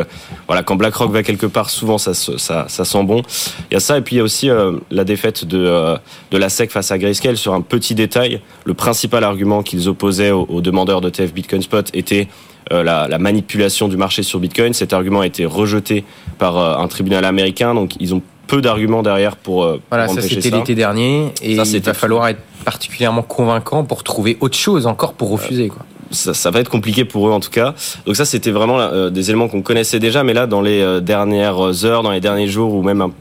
voilà, 0.48 0.62
quand 0.62 0.74
BlackRock 0.74 1.12
va 1.12 1.22
quelque 1.22 1.46
part, 1.46 1.70
souvent 1.70 1.98
ça, 1.98 2.12
ça, 2.14 2.66
ça 2.68 2.84
sent 2.84 3.04
bon. 3.04 3.22
Il 3.70 3.74
y 3.74 3.76
a 3.76 3.80
ça, 3.80 3.98
et 3.98 4.00
puis 4.00 4.16
il 4.16 4.18
y 4.18 4.20
a 4.20 4.24
aussi 4.24 4.50
la 4.90 5.04
défaite 5.04 5.44
de, 5.44 5.96
de 6.30 6.38
la 6.38 6.48
SEC 6.48 6.72
face 6.72 6.90
à 6.90 6.98
Grayscale 6.98 7.36
sur 7.36 7.54
un 7.54 7.60
petit 7.60 7.94
détail. 7.94 8.40
Le 8.64 8.74
principal 8.74 9.22
argument 9.22 9.62
qu'ils 9.62 9.88
opposaient 9.88 10.32
aux, 10.32 10.46
aux 10.48 10.60
demandeurs 10.60 11.00
d'ETF 11.00 11.32
Bitcoin 11.32 11.62
Spot 11.62 11.88
était 11.94 12.26
euh, 12.72 12.82
la, 12.82 13.08
la, 13.08 13.18
manipulation 13.18 13.88
du 13.88 13.96
marché 13.96 14.22
sur 14.22 14.40
Bitcoin. 14.40 14.74
Cet 14.74 14.92
argument 14.92 15.20
a 15.20 15.26
été 15.26 15.46
rejeté 15.46 16.04
par 16.38 16.58
euh, 16.58 16.76
un 16.76 16.88
tribunal 16.88 17.24
américain, 17.24 17.74
donc 17.74 17.92
ils 18.00 18.14
ont 18.14 18.22
peu 18.46 18.60
d'arguments 18.60 19.02
derrière 19.02 19.36
pour, 19.36 19.64
euh, 19.64 19.80
voilà, 19.90 20.08
ça. 20.08 20.20
C'était 20.20 20.50
l'été 20.50 20.74
dernier, 20.74 21.32
et 21.42 21.56
ça, 21.56 21.64
il 21.64 21.82
va 21.82 21.94
falloir 21.94 22.28
être 22.28 22.40
particulièrement 22.64 23.22
convaincant 23.22 23.84
pour 23.84 24.04
trouver 24.04 24.36
autre 24.40 24.56
chose 24.56 24.86
encore 24.86 25.14
pour 25.14 25.30
refuser. 25.30 25.68
Quoi. 25.68 25.84
Ça, 26.10 26.34
ça, 26.34 26.50
va 26.50 26.60
être 26.60 26.70
compliqué 26.70 27.04
pour 27.04 27.28
eux 27.28 27.32
en 27.32 27.40
tout 27.40 27.50
cas. 27.50 27.74
Donc 28.06 28.16
ça, 28.16 28.24
c'était 28.24 28.50
vraiment 28.50 29.10
des 29.10 29.30
éléments 29.30 29.48
qu'on 29.48 29.62
connaissait 29.62 29.98
déjà, 29.98 30.24
mais 30.24 30.32
là, 30.32 30.46
dans 30.46 30.62
les 30.62 31.00
dernières 31.02 31.84
heures, 31.84 32.02
dans 32.02 32.10
les 32.10 32.20
derniers 32.20 32.48
jours, 32.48 32.74
ou 32.74 32.82
même 32.82 33.02
un 33.02 33.12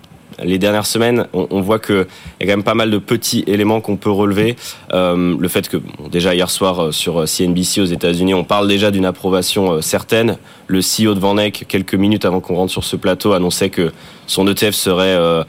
les 0.43 0.59
dernières 0.59 0.85
semaines, 0.85 1.27
on, 1.33 1.47
on 1.49 1.61
voit 1.61 1.79
qu'il 1.79 1.95
y 1.95 2.43
a 2.43 2.45
quand 2.45 2.47
même 2.47 2.63
pas 2.63 2.75
mal 2.75 2.91
de 2.91 2.97
petits 2.97 3.43
éléments 3.47 3.81
qu'on 3.81 3.97
peut 3.97 4.11
relever. 4.11 4.55
Euh, 4.93 5.35
le 5.37 5.47
fait 5.47 5.67
que, 5.67 5.77
déjà 6.11 6.35
hier 6.35 6.49
soir 6.49 6.79
euh, 6.79 6.91
sur 6.91 7.27
CNBC 7.27 7.81
aux 7.81 7.85
États-Unis, 7.85 8.33
on 8.33 8.43
parle 8.43 8.67
déjà 8.67 8.91
d'une 8.91 9.05
approbation 9.05 9.73
euh, 9.73 9.81
certaine. 9.81 10.37
Le 10.67 10.79
CEO 10.79 11.13
de 11.13 11.19
Van 11.19 11.37
Eyck, 11.37 11.65
quelques 11.67 11.95
minutes 11.95 12.25
avant 12.25 12.39
qu'on 12.39 12.55
rentre 12.55 12.71
sur 12.71 12.83
ce 12.83 12.95
plateau, 12.95 13.33
annonçait 13.33 13.69
que 13.69 13.91
son 14.27 14.47
ETF 14.47 14.75
serait 14.75 15.15
euh, 15.15 15.43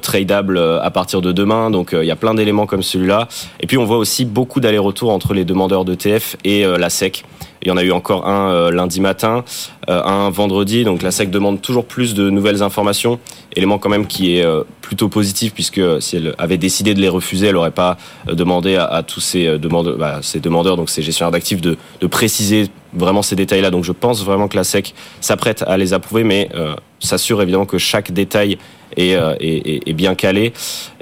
tradable 0.00 0.58
à 0.58 0.90
partir 0.90 1.22
de 1.22 1.32
demain. 1.32 1.70
Donc 1.70 1.90
il 1.92 2.06
y 2.06 2.10
a 2.10 2.16
plein 2.16 2.34
d'éléments 2.34 2.66
comme 2.66 2.82
celui-là. 2.82 3.28
Et 3.60 3.66
puis 3.66 3.78
on 3.78 3.84
voit 3.84 3.98
aussi 3.98 4.24
beaucoup 4.24 4.60
d'allers-retours 4.60 5.10
entre 5.10 5.32
les 5.32 5.44
demandeurs 5.44 5.84
d'ETF 5.84 6.36
et 6.44 6.64
la 6.64 6.90
SEC. 6.90 7.24
Il 7.64 7.68
y 7.68 7.70
en 7.70 7.78
a 7.78 7.82
eu 7.82 7.92
encore 7.92 8.28
un 8.28 8.50
euh, 8.50 8.70
lundi 8.70 9.00
matin, 9.00 9.42
euh, 9.88 10.02
un 10.04 10.28
vendredi. 10.28 10.84
Donc 10.84 11.02
la 11.02 11.10
SEC 11.10 11.30
demande 11.30 11.62
toujours 11.62 11.86
plus 11.86 12.12
de 12.12 12.28
nouvelles 12.28 12.62
informations. 12.62 13.18
Élément 13.56 13.78
quand 13.78 13.88
même 13.88 14.06
qui 14.06 14.36
est 14.36 14.44
euh, 14.44 14.64
plutôt 14.84 15.08
positif 15.08 15.52
puisque 15.54 15.80
si 16.00 16.16
elle 16.16 16.34
avait 16.38 16.58
décidé 16.58 16.94
de 16.94 17.00
les 17.00 17.08
refuser, 17.08 17.48
elle 17.48 17.54
n'aurait 17.54 17.70
pas 17.70 17.96
demandé 18.26 18.76
à, 18.76 19.02
tous 19.02 19.20
ces 19.20 19.58
demandeurs, 19.58 19.96
bah, 19.96 20.20
ces 20.22 20.40
demandeurs, 20.40 20.76
donc 20.76 20.90
ces 20.90 21.02
gestionnaires 21.02 21.32
d'actifs, 21.32 21.60
de, 21.60 21.76
préciser 22.06 22.68
vraiment 22.92 23.22
ces 23.22 23.36
détails-là. 23.36 23.70
Donc 23.70 23.84
je 23.84 23.92
pense 23.92 24.24
vraiment 24.24 24.48
que 24.48 24.56
la 24.56 24.64
SEC 24.64 24.94
s'apprête 25.20 25.64
à 25.66 25.76
les 25.76 25.92
approuver, 25.92 26.22
mais 26.22 26.50
s'assure 27.00 27.42
évidemment 27.42 27.66
que 27.66 27.78
chaque 27.78 28.12
détail 28.12 28.58
est, 28.96 29.12
est, 29.40 29.88
est 29.88 29.92
bien 29.94 30.14
calé. 30.14 30.52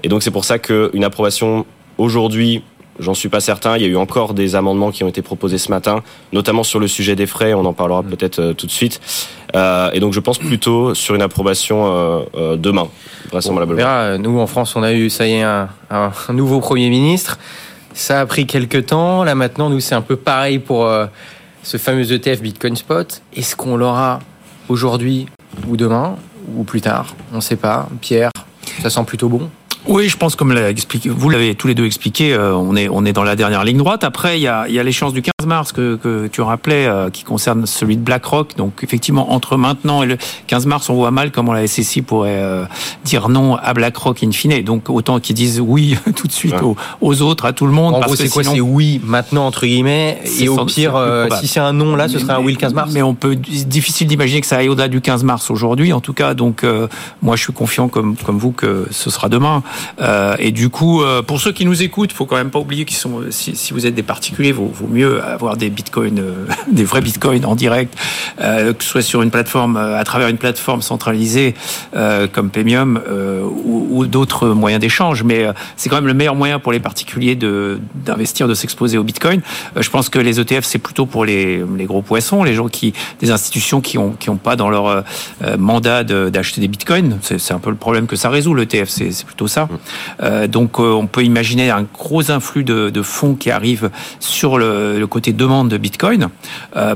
Et 0.02 0.08
donc 0.08 0.22
c'est 0.22 0.30
pour 0.30 0.44
ça 0.44 0.58
qu'une 0.58 1.04
approbation 1.04 1.66
aujourd'hui 1.98 2.62
J'en 3.02 3.14
suis 3.14 3.28
pas 3.28 3.40
certain. 3.40 3.76
Il 3.76 3.82
y 3.82 3.84
a 3.84 3.88
eu 3.88 3.96
encore 3.96 4.32
des 4.32 4.54
amendements 4.54 4.92
qui 4.92 5.02
ont 5.02 5.08
été 5.08 5.22
proposés 5.22 5.58
ce 5.58 5.70
matin, 5.70 6.02
notamment 6.32 6.62
sur 6.62 6.78
le 6.78 6.86
sujet 6.86 7.16
des 7.16 7.26
frais. 7.26 7.52
On 7.52 7.64
en 7.64 7.72
parlera 7.72 8.02
mm. 8.02 8.10
peut-être 8.10 8.38
euh, 8.38 8.52
tout 8.54 8.66
de 8.66 8.70
suite. 8.70 9.00
Euh, 9.56 9.90
et 9.92 10.00
donc, 10.00 10.12
je 10.12 10.20
pense 10.20 10.38
plutôt 10.38 10.94
sur 10.94 11.14
une 11.14 11.22
approbation 11.22 12.22
euh, 12.34 12.56
demain, 12.56 12.88
vraisemblablement. 13.30 13.74
on 13.74 13.84
verra. 13.84 14.18
Nous, 14.18 14.38
en 14.38 14.46
France, 14.46 14.76
on 14.76 14.82
a 14.82 14.92
eu, 14.92 15.10
ça 15.10 15.26
y 15.26 15.32
est, 15.32 15.42
un, 15.42 15.68
un, 15.90 16.12
nouveau 16.32 16.60
Premier 16.60 16.88
ministre. 16.90 17.38
Ça 17.92 18.20
a 18.20 18.26
pris 18.26 18.46
quelques 18.46 18.86
temps. 18.86 19.24
Là, 19.24 19.34
maintenant, 19.34 19.68
nous, 19.68 19.80
c'est 19.80 19.96
un 19.96 20.00
peu 20.00 20.16
pareil 20.16 20.60
pour 20.60 20.90
ce 21.62 21.76
fameux 21.76 22.10
ETF 22.10 22.40
Bitcoin 22.40 22.76
Spot. 22.76 23.20
Est-ce 23.36 23.56
qu'on 23.56 23.76
l'aura 23.76 24.20
aujourd'hui 24.68 25.26
ou 25.68 25.76
demain 25.76 26.16
ou 26.56 26.64
plus 26.64 26.80
tard? 26.80 27.14
On 27.32 27.36
ne 27.36 27.40
sait 27.42 27.56
pas. 27.56 27.88
Pierre, 28.00 28.30
ça 28.80 28.88
sent 28.88 29.04
plutôt 29.04 29.28
bon? 29.28 29.50
Oui, 29.86 30.08
je 30.08 30.16
pense 30.16 30.36
comme 30.36 30.56
expliqué, 30.56 31.08
vous 31.08 31.28
l'avez 31.28 31.56
tous 31.56 31.66
les 31.66 31.74
deux 31.74 31.84
expliqué, 31.84 32.32
euh, 32.32 32.54
on 32.54 32.76
est 32.76 32.88
on 32.88 33.04
est 33.04 33.12
dans 33.12 33.24
la 33.24 33.34
dernière 33.34 33.64
ligne 33.64 33.78
droite. 33.78 34.04
Après, 34.04 34.38
il 34.38 34.42
y 34.42 34.46
a, 34.46 34.68
il 34.68 34.74
y 34.74 34.78
a 34.78 34.82
l'échéance 34.84 35.12
du 35.12 35.22
15 35.22 35.32
mars 35.46 35.72
que, 35.72 35.96
que 35.96 36.28
tu 36.28 36.40
rappelais, 36.40 36.86
euh, 36.86 37.10
qui 37.10 37.24
concerne 37.24 37.66
celui 37.66 37.96
de 37.96 38.02
BlackRock. 38.02 38.56
Donc 38.56 38.74
effectivement, 38.82 39.32
entre 39.32 39.56
maintenant 39.56 40.04
et 40.04 40.06
le 40.06 40.18
15 40.46 40.66
mars, 40.66 40.88
on 40.88 40.94
voit 40.94 41.10
mal 41.10 41.32
comment 41.32 41.52
la 41.52 41.66
SSI 41.66 42.02
pourrait 42.02 42.30
euh, 42.30 42.64
dire 43.04 43.28
non 43.28 43.56
à 43.56 43.74
BlackRock 43.74 44.22
in 44.22 44.30
fine. 44.30 44.62
Donc 44.62 44.88
autant 44.88 45.18
qu'ils 45.18 45.34
disent 45.34 45.60
oui 45.60 45.96
tout 46.16 46.28
de 46.28 46.32
suite 46.32 46.54
aux, 47.00 47.22
autres, 47.22 47.44
à 47.44 47.52
tout 47.52 47.66
le 47.66 47.72
monde. 47.72 47.94
En 47.94 48.00
gros, 48.00 48.14
c'est 48.14 48.28
quoi 48.28 48.44
C'est 48.44 48.60
oui 48.60 49.00
maintenant 49.04 49.46
entre 49.46 49.66
guillemets, 49.66 50.20
et 50.40 50.48
au 50.48 50.64
pire, 50.64 50.94
si 51.40 51.48
c'est 51.48 51.60
un 51.60 51.72
non 51.72 51.96
là, 51.96 52.08
ce 52.08 52.20
serait 52.20 52.34
un 52.34 52.40
oui 52.40 52.52
le 52.52 52.58
15 52.58 52.74
mars. 52.74 52.92
Mais 52.94 53.02
on 53.02 53.14
peut 53.14 53.34
difficile 53.34 54.06
d'imaginer 54.06 54.40
que 54.42 54.46
ça 54.46 54.58
aille 54.58 54.68
au-delà 54.68 54.86
du 54.86 55.00
15 55.00 55.24
mars 55.24 55.50
aujourd'hui. 55.50 55.92
En 55.92 56.00
tout 56.00 56.12
cas, 56.12 56.34
donc 56.34 56.64
moi 57.20 57.34
je 57.34 57.42
suis 57.42 57.52
confiant 57.52 57.88
comme 57.88 58.14
comme 58.16 58.38
vous 58.38 58.52
que 58.52 58.86
ce 58.92 59.10
sera 59.10 59.28
demain. 59.28 59.64
Euh, 60.00 60.36
et 60.38 60.50
du 60.52 60.68
coup, 60.68 61.02
euh, 61.02 61.22
pour 61.22 61.40
ceux 61.40 61.52
qui 61.52 61.64
nous 61.64 61.82
écoutent, 61.82 62.12
faut 62.12 62.26
quand 62.26 62.36
même 62.36 62.50
pas 62.50 62.58
oublier 62.58 62.84
qu'ils 62.84 62.96
sont, 62.96 63.22
si, 63.30 63.56
si, 63.56 63.72
vous 63.72 63.86
êtes 63.86 63.94
des 63.94 64.02
particuliers, 64.02 64.52
vaut, 64.52 64.70
vaut 64.72 64.88
mieux 64.88 65.22
avoir 65.22 65.56
des 65.56 65.70
bitcoins, 65.70 66.18
euh, 66.18 66.46
des 66.70 66.84
vrais 66.84 67.00
bitcoins 67.00 67.44
en 67.44 67.54
direct, 67.54 67.96
que 68.38 68.74
ce 68.80 68.88
soit 68.88 69.02
sur 69.02 69.22
une 69.22 69.30
plateforme, 69.30 69.76
à 69.76 70.02
travers 70.04 70.28
une 70.28 70.36
plateforme 70.36 70.82
centralisée 70.82 71.54
comme 72.32 72.50
Paymium 72.50 73.00
ou, 73.64 74.06
d'autres 74.06 74.48
moyens 74.48 74.80
d'échange. 74.80 75.22
Mais 75.22 75.46
c'est 75.76 75.88
quand 75.88 75.96
même 75.96 76.06
le 76.06 76.14
meilleur 76.14 76.34
moyen 76.34 76.58
pour 76.58 76.72
les 76.72 76.80
particuliers 76.80 77.36
de 77.36 77.80
d'investir, 77.94 78.48
de 78.48 78.54
s'exposer 78.54 78.98
au 78.98 79.04
bitcoin. 79.04 79.40
je 79.76 79.88
pense 79.90 80.08
que 80.08 80.18
les 80.18 80.40
ETF 80.40 80.64
c'est 80.64 80.78
plutôt 80.78 81.06
pour 81.06 81.24
les, 81.24 81.62
les 81.76 81.84
gros 81.84 82.02
poissons, 82.02 82.42
les 82.42 82.54
gens 82.54 82.68
qui, 82.68 82.92
des 83.20 83.30
institutions 83.30 83.80
qui 83.80 83.98
ont 83.98 84.10
qui 84.10 84.30
ont 84.30 84.36
pas 84.36 84.56
dans 84.56 84.70
leur 84.70 85.04
mandat 85.58 86.04
d'acheter 86.04 86.60
des 86.60 86.68
bitcoins. 86.68 87.18
C'est 87.22 87.52
un 87.52 87.58
peu 87.58 87.70
le 87.70 87.76
problème 87.76 88.06
que 88.06 88.16
ça 88.16 88.30
résout 88.30 88.54
l'ETF, 88.54 88.88
c'est 88.88 89.24
plutôt 89.24 89.48
ça. 89.48 89.61
Euh, 90.22 90.46
donc 90.46 90.78
euh, 90.78 90.92
on 90.92 91.06
peut 91.06 91.24
imaginer 91.24 91.70
un 91.70 91.82
gros 91.82 92.30
influx 92.30 92.64
de, 92.64 93.02
fonds 93.02 93.34
qui 93.34 93.50
arrivent 93.50 93.90
sur 94.20 94.58
le, 94.58 95.04
côté 95.06 95.32
demande 95.32 95.68
de 95.68 95.76
Bitcoin, 95.76 96.28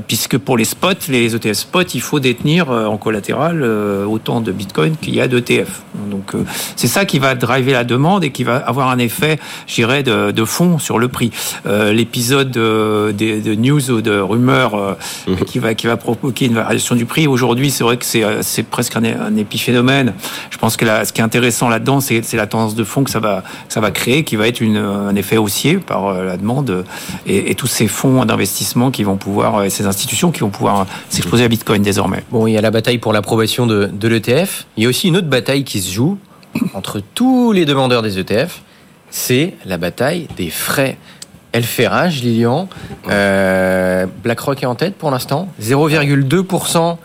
puisque 0.07 0.37
pour 0.37 0.57
les 0.57 0.65
spots, 0.65 1.09
les 1.09 1.35
ETF 1.35 1.53
spots, 1.53 1.81
il 1.93 2.01
faut 2.01 2.19
détenir 2.19 2.69
en 2.69 2.97
collatéral 2.97 3.63
autant 3.63 4.41
de 4.41 4.51
Bitcoin 4.51 4.95
qu'il 5.01 5.15
y 5.15 5.21
a 5.21 5.27
d'ETF. 5.27 5.81
Donc 6.09 6.33
c'est 6.75 6.87
ça 6.87 7.05
qui 7.05 7.19
va 7.19 7.35
driver 7.35 7.73
la 7.73 7.83
demande 7.83 8.23
et 8.23 8.31
qui 8.31 8.43
va 8.43 8.57
avoir 8.57 8.89
un 8.89 8.97
effet, 8.97 9.39
j'irais, 9.67 10.03
de, 10.03 10.31
de 10.31 10.45
fond 10.45 10.79
sur 10.79 10.97
le 10.97 11.09
prix. 11.09 11.31
L'épisode 11.65 12.51
de, 12.51 13.13
de, 13.17 13.55
news 13.55 13.91
ou 13.91 14.01
de 14.01 14.17
rumeurs 14.17 14.97
mhm. 15.27 15.35
qui 15.45 15.59
va 15.59 15.73
qui 15.73 15.87
va 15.87 15.97
provoquer 15.97 16.45
une 16.45 16.55
variation 16.55 16.95
du 16.95 17.05
prix 17.05 17.27
aujourd'hui, 17.27 17.69
c'est 17.69 17.83
vrai 17.83 17.97
que 17.97 18.05
c'est 18.05 18.63
presque 18.63 18.95
un, 18.95 19.03
un 19.03 19.35
épiphénomène. 19.35 20.13
Je 20.49 20.57
pense 20.57 20.77
que 20.77 20.85
là, 20.85 21.05
ce 21.05 21.13
qui 21.13 21.21
est 21.21 21.23
intéressant 21.23 21.69
là-dedans, 21.69 21.99
c'est 21.99 22.33
la 22.33 22.47
tendance 22.47 22.56
de 22.65 22.83
fond 22.83 23.03
que 23.03 23.09
ça 23.09 23.19
va 23.19 23.43
ça 23.69 23.79
va 23.79 23.91
créer, 23.91 24.23
qui 24.23 24.35
va 24.35 24.47
être 24.47 24.61
une, 24.61 24.77
un 24.77 25.15
effet 25.15 25.37
haussier 25.37 25.77
par 25.77 26.07
euh, 26.07 26.25
la 26.25 26.37
demande 26.37 26.85
et, 27.25 27.51
et 27.51 27.55
tous 27.55 27.67
ces 27.67 27.87
fonds 27.87 28.25
d'investissement 28.25 28.91
qui 28.91 29.03
vont 29.03 29.17
pouvoir, 29.17 29.63
et 29.63 29.69
ces 29.69 29.85
institutions 29.85 30.31
qui 30.31 30.41
vont 30.41 30.49
pouvoir 30.49 30.85
s'exposer 31.09 31.43
à 31.43 31.47
Bitcoin 31.47 31.81
désormais. 31.81 32.23
Bon, 32.31 32.47
il 32.47 32.53
y 32.53 32.57
a 32.57 32.61
la 32.61 32.71
bataille 32.71 32.97
pour 32.97 33.13
l'approbation 33.13 33.67
de, 33.67 33.85
de 33.85 34.07
l'ETF. 34.07 34.65
Il 34.77 34.83
y 34.83 34.85
a 34.85 34.89
aussi 34.89 35.07
une 35.07 35.17
autre 35.17 35.27
bataille 35.27 35.63
qui 35.63 35.81
se 35.81 35.91
joue 35.91 36.17
entre 36.73 37.01
tous 37.13 37.51
les 37.51 37.65
demandeurs 37.65 38.01
des 38.01 38.19
ETF. 38.19 38.61
C'est 39.09 39.53
la 39.65 39.77
bataille 39.77 40.27
des 40.35 40.49
frais. 40.49 40.97
Elferage, 41.53 42.21
Lilian, 42.21 42.67
euh, 43.09 44.05
BlackRock 44.23 44.61
est 44.61 44.65
en 44.65 44.75
tête 44.75 44.95
pour 44.95 45.11
l'instant. 45.11 45.47
0,2% 45.61 46.97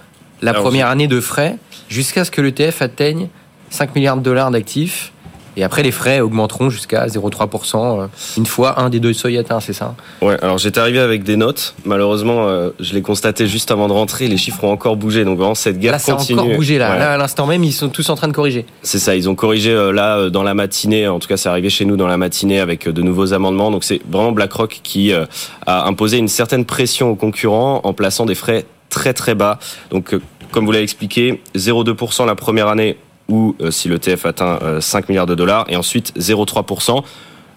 la 0.42 0.52
première 0.52 0.88
année 0.88 1.06
de 1.06 1.20
frais 1.20 1.56
jusqu'à 1.88 2.24
ce 2.24 2.30
que 2.30 2.40
l'ETF 2.40 2.82
atteigne 2.82 3.28
5 3.70 3.94
milliards 3.94 4.16
de 4.16 4.22
dollars 4.22 4.50
d'actifs. 4.50 5.12
Et 5.56 5.64
après, 5.64 5.82
les 5.82 5.90
frais 5.90 6.20
augmenteront 6.20 6.70
jusqu'à 6.70 7.06
0,3% 7.06 8.00
euh, 8.02 8.06
une 8.36 8.46
fois 8.46 8.80
un 8.80 8.90
des 8.90 9.00
deux 9.00 9.12
seuils 9.12 9.38
atteints, 9.38 9.60
c'est 9.60 9.72
ça 9.72 9.94
Ouais, 10.20 10.36
alors 10.42 10.58
j'étais 10.58 10.80
arrivé 10.80 10.98
avec 10.98 11.24
des 11.24 11.36
notes. 11.36 11.74
Malheureusement, 11.84 12.46
euh, 12.48 12.70
je 12.80 12.94
l'ai 12.94 13.02
constaté 13.02 13.46
juste 13.46 13.70
avant 13.70 13.88
de 13.88 13.92
rentrer. 13.92 14.28
Les 14.28 14.36
chiffres 14.36 14.64
ont 14.64 14.72
encore 14.72 14.96
bougé. 14.96 15.24
Donc 15.24 15.38
vraiment, 15.38 15.54
cette 15.54 15.78
guerre 15.78 15.92
là, 15.92 15.98
ça 15.98 16.14
continue. 16.14 16.38
a 16.38 16.42
encore 16.42 16.56
bougé, 16.56 16.78
là. 16.78 16.98
Là, 16.98 17.12
à 17.12 17.16
l'instant 17.16 17.46
même, 17.46 17.64
ils 17.64 17.72
sont 17.72 17.88
tous 17.88 18.08
en 18.08 18.14
train 18.14 18.28
de 18.28 18.32
corriger. 18.32 18.66
C'est 18.82 18.98
ça, 18.98 19.14
ils 19.14 19.28
ont 19.28 19.34
corrigé 19.34 19.70
euh, 19.70 19.92
là 19.92 20.30
dans 20.30 20.42
la 20.42 20.54
matinée. 20.54 21.06
En 21.08 21.18
tout 21.18 21.28
cas, 21.28 21.36
c'est 21.36 21.48
arrivé 21.48 21.70
chez 21.70 21.84
nous 21.84 21.96
dans 21.96 22.06
la 22.06 22.16
matinée 22.16 22.60
avec 22.60 22.88
de 22.88 23.02
nouveaux 23.02 23.32
amendements. 23.34 23.70
Donc 23.70 23.84
c'est 23.84 24.00
vraiment 24.10 24.32
BlackRock 24.32 24.80
qui 24.82 25.12
a 25.12 25.86
imposé 25.86 26.18
une 26.18 26.28
certaine 26.28 26.64
pression 26.64 27.10
aux 27.10 27.16
concurrents 27.16 27.80
en 27.84 27.92
plaçant 27.92 28.26
des 28.26 28.34
frais 28.34 28.64
très 28.88 29.12
très 29.12 29.34
bas. 29.34 29.58
Donc 29.90 30.14
comme 30.52 30.66
vous 30.66 30.72
l'avez 30.72 30.84
expliqué, 30.84 31.42
0,2% 31.56 32.26
la 32.26 32.34
première 32.34 32.68
année 32.68 32.96
ou 33.32 33.56
euh, 33.62 33.70
si 33.70 33.88
l'ETF 33.88 34.26
atteint 34.26 34.58
5 34.78 34.98
euh, 34.98 35.06
milliards 35.08 35.26
de 35.26 35.34
dollars, 35.34 35.64
et 35.70 35.76
ensuite 35.76 36.12
0,3%. 36.18 37.02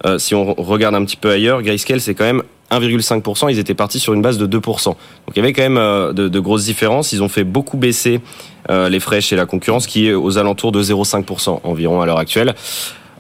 Euh, 0.06 0.18
si 0.18 0.34
on 0.34 0.54
regarde 0.54 0.96
un 0.96 1.04
petit 1.04 1.18
peu 1.18 1.30
ailleurs, 1.30 1.62
Grayscale, 1.62 2.00
c'est 2.00 2.16
quand 2.16 2.24
même 2.24 2.44
1,5%, 2.72 3.52
ils 3.52 3.60
étaient 3.60 3.74
partis 3.74 4.00
sur 4.00 4.14
une 4.14 4.22
base 4.22 4.38
de 4.38 4.48
2%. 4.48 4.86
Donc 4.86 4.98
il 5.34 5.38
y 5.38 5.40
avait 5.40 5.52
quand 5.52 5.70
même 5.70 6.14
de, 6.14 6.40
grosses 6.40 6.64
différences. 6.64 7.12
Ils 7.12 7.22
ont 7.22 7.30
fait 7.30 7.44
beaucoup 7.44 7.78
baisser 7.78 8.22
les 8.70 9.00
frais 9.00 9.22
chez 9.22 9.36
la 9.36 9.46
concurrence, 9.46 9.86
qui 9.86 10.08
est 10.08 10.14
aux 10.14 10.40
alentours 10.40 10.72
de 10.72 10.82
0,5% 10.82 11.60
environ 11.64 12.02
à 12.02 12.08
l'heure 12.08 12.18
actuelle. 12.18 12.56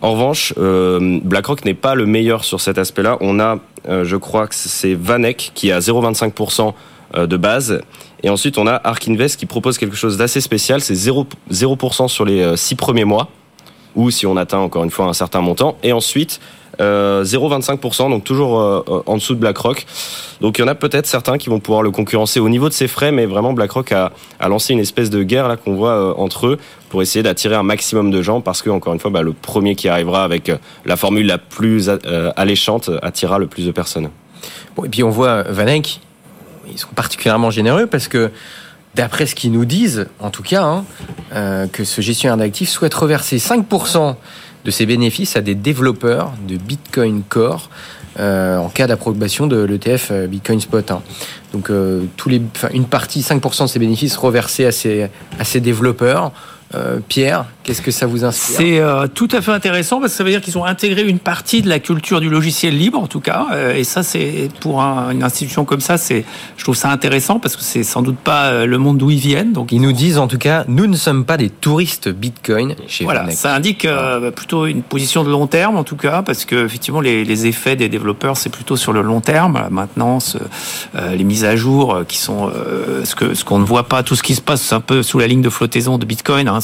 En 0.01 0.13
revanche, 0.13 0.53
BlackRock 0.57 1.63
n'est 1.63 1.75
pas 1.75 1.93
le 1.93 2.07
meilleur 2.07 2.43
sur 2.43 2.59
cet 2.59 2.79
aspect-là. 2.79 3.17
On 3.21 3.39
a, 3.39 3.59
je 3.87 4.15
crois 4.15 4.47
que 4.47 4.55
c'est 4.55 4.95
Vanek 4.95 5.51
qui 5.53 5.71
a 5.71 5.77
0,25% 5.79 6.73
de 7.15 7.37
base 7.37 7.81
et 8.25 8.29
ensuite, 8.29 8.57
on 8.57 8.65
a 8.65 8.81
Ark 8.83 9.07
Invest 9.07 9.39
qui 9.39 9.45
propose 9.45 9.77
quelque 9.77 9.95
chose 9.95 10.17
d'assez 10.17 10.41
spécial. 10.41 10.81
C'est 10.81 10.95
0%, 10.95 12.07
sur 12.07 12.25
les 12.25 12.57
6 12.57 12.73
euh, 12.73 12.77
premiers 12.77 13.05
mois, 13.05 13.29
ou 13.95 14.09
si 14.09 14.25
on 14.25 14.35
atteint 14.35 14.57
encore 14.57 14.83
une 14.83 14.89
fois 14.89 15.05
un 15.05 15.13
certain 15.13 15.41
montant. 15.41 15.77
Et 15.83 15.93
ensuite, 15.93 16.39
0,25%, 16.79 18.05
euh, 18.07 18.09
donc 18.09 18.23
toujours 18.23 18.59
euh, 18.59 19.03
en 19.05 19.17
dessous 19.17 19.35
de 19.35 19.39
BlackRock. 19.39 19.85
Donc 20.41 20.57
il 20.57 20.61
y 20.61 20.63
en 20.63 20.67
a 20.67 20.73
peut-être 20.73 21.05
certains 21.05 21.37
qui 21.37 21.49
vont 21.49 21.59
pouvoir 21.59 21.83
le 21.83 21.91
concurrencer 21.91 22.39
au 22.39 22.49
niveau 22.49 22.67
de 22.67 22.73
ses 22.73 22.87
frais, 22.87 23.11
mais 23.11 23.27
vraiment 23.27 23.53
BlackRock 23.53 23.91
a, 23.91 24.11
lancé 24.49 24.73
une 24.73 24.79
espèce 24.79 25.11
de 25.11 25.21
guerre 25.21 25.47
là 25.47 25.55
qu'on 25.55 25.75
voit 25.75 26.19
entre 26.19 26.47
eux 26.47 26.57
pour 26.89 27.03
essayer 27.03 27.21
d'attirer 27.21 27.53
un 27.53 27.63
maximum 27.63 28.09
de 28.09 28.23
gens 28.23 28.41
parce 28.41 28.63
que 28.63 28.71
encore 28.71 28.93
une 28.93 28.99
fois, 28.99 29.11
bah, 29.11 29.21
le 29.21 29.33
premier 29.33 29.75
qui 29.75 29.87
arrivera 29.87 30.23
avec 30.23 30.51
la 30.83 30.97
formule 30.97 31.27
la 31.27 31.37
plus 31.37 31.91
alléchante 32.35 32.89
attirera 33.03 33.37
le 33.37 33.45
plus 33.45 33.67
de 33.67 33.71
personnes. 33.71 34.09
Bon, 34.75 34.83
et 34.83 34.89
puis 34.89 35.03
on 35.03 35.11
voit 35.11 35.43
Vanek 35.43 36.01
ils 36.71 36.77
sont 36.77 36.89
particulièrement 36.95 37.51
généreux 37.51 37.87
parce 37.87 38.07
que 38.07 38.31
d'après 38.95 39.25
ce 39.25 39.35
qu'ils 39.35 39.51
nous 39.51 39.65
disent, 39.65 40.07
en 40.19 40.29
tout 40.29 40.43
cas, 40.43 40.63
hein, 40.63 40.85
euh, 41.33 41.67
que 41.67 41.83
ce 41.83 42.01
gestionnaire 42.01 42.37
d'actifs 42.37 42.69
souhaite 42.69 42.93
reverser 42.93 43.37
5% 43.37 44.15
de 44.63 44.71
ses 44.71 44.85
bénéfices 44.85 45.35
à 45.35 45.41
des 45.41 45.55
développeurs 45.55 46.33
de 46.47 46.57
Bitcoin 46.57 47.21
Core 47.27 47.69
euh, 48.17 48.57
en 48.57 48.69
cas 48.69 48.87
d'approbation 48.87 49.45
de 49.45 49.61
l'ETF 49.61 50.07
euh, 50.11 50.27
Bitcoin 50.27 50.61
Spot. 50.61 50.89
Hein. 50.89 51.01
Donc 51.51 51.69
une 51.69 52.85
partie, 52.85 53.21
5% 53.21 53.63
de 53.63 53.67
ses 53.67 53.79
bénéfices 53.79 54.17
reversés 54.17 54.65
à 54.65 54.71
ces 55.43 55.61
développeurs. 55.61 56.31
Pierre, 57.07 57.45
Qu'est-ce 57.65 57.81
que 57.81 57.89
ça 57.89 58.05
vous 58.05 58.23
inspire 58.23 58.57
C'est 58.57 58.79
euh, 58.79 59.07
tout 59.07 59.27
à 59.31 59.41
fait 59.41 59.51
intéressant 59.51 59.99
parce 59.99 60.11
que 60.11 60.17
ça 60.19 60.23
veut 60.23 60.29
dire 60.29 60.41
qu'ils 60.41 60.55
ont 60.59 60.65
intégré 60.65 61.01
une 61.01 61.17
partie 61.17 61.63
de 61.63 61.67
la 61.67 61.79
culture 61.79 62.19
du 62.19 62.29
logiciel 62.29 62.77
libre, 62.77 62.99
en 62.99 63.07
tout 63.07 63.21
cas. 63.21 63.47
Euh, 63.53 63.73
et 63.73 63.83
ça, 63.83 64.03
c'est 64.03 64.49
pour 64.59 64.81
une 64.81 65.23
institution 65.23 65.65
comme 65.65 65.81
ça, 65.81 65.97
c'est, 65.97 66.25
je 66.57 66.63
trouve 66.63 66.75
ça 66.75 66.91
intéressant 66.91 67.39
parce 67.39 67.55
que 67.55 67.63
c'est 67.63 67.81
sans 67.81 68.03
doute 68.03 68.17
pas 68.17 68.49
euh, 68.49 68.67
le 68.67 68.77
monde 68.77 68.99
d'où 68.99 69.09
ils 69.09 69.17
viennent. 69.17 69.51
Donc 69.51 69.71
ils 69.71 69.81
nous 69.81 69.93
disent 69.93 70.19
en 70.19 70.27
tout 70.27 70.37
cas, 70.37 70.63
nous 70.67 70.85
ne 70.85 70.95
sommes 70.95 71.25
pas 71.25 71.37
des 71.37 71.49
touristes 71.49 72.07
Bitcoin 72.07 72.75
chez 72.85 73.03
Voilà, 73.03 73.31
ça 73.31 73.55
indique 73.55 73.87
plutôt 74.35 74.67
une 74.67 74.83
position 74.83 75.23
de 75.23 75.31
long 75.31 75.47
terme, 75.47 75.75
en 75.75 75.83
tout 75.83 75.95
cas, 75.95 76.21
parce 76.21 76.45
que 76.45 76.65
effectivement 76.65 77.01
les, 77.01 77.25
les 77.25 77.47
effets 77.47 77.75
des 77.75 77.89
développeurs, 77.89 78.37
c'est 78.37 78.51
plutôt 78.51 78.75
sur 78.75 78.93
le 78.93 79.01
long 79.01 79.21
terme, 79.21 79.55
la 79.55 79.71
maintenance, 79.71 80.37
les 80.93 81.23
mises 81.23 81.45
à 81.45 81.55
jour, 81.55 82.03
qui 82.07 82.19
sont 82.19 82.51
ce 83.03 83.15
que 83.15 83.33
ce 83.33 83.43
qu'on 83.43 83.57
ne 83.57 83.65
voit 83.65 83.87
pas, 83.87 84.03
tout 84.03 84.15
ce 84.15 84.21
qui 84.21 84.35
se 84.35 84.41
passe 84.41 84.71
un 84.71 84.81
peu 84.81 85.01
sous 85.01 85.17
la 85.17 85.25
ligne 85.25 85.41
de 85.41 85.49
flottaison 85.49 85.97
de 85.97 86.05
Bitcoin. 86.05 86.47
Hein, 86.47 86.61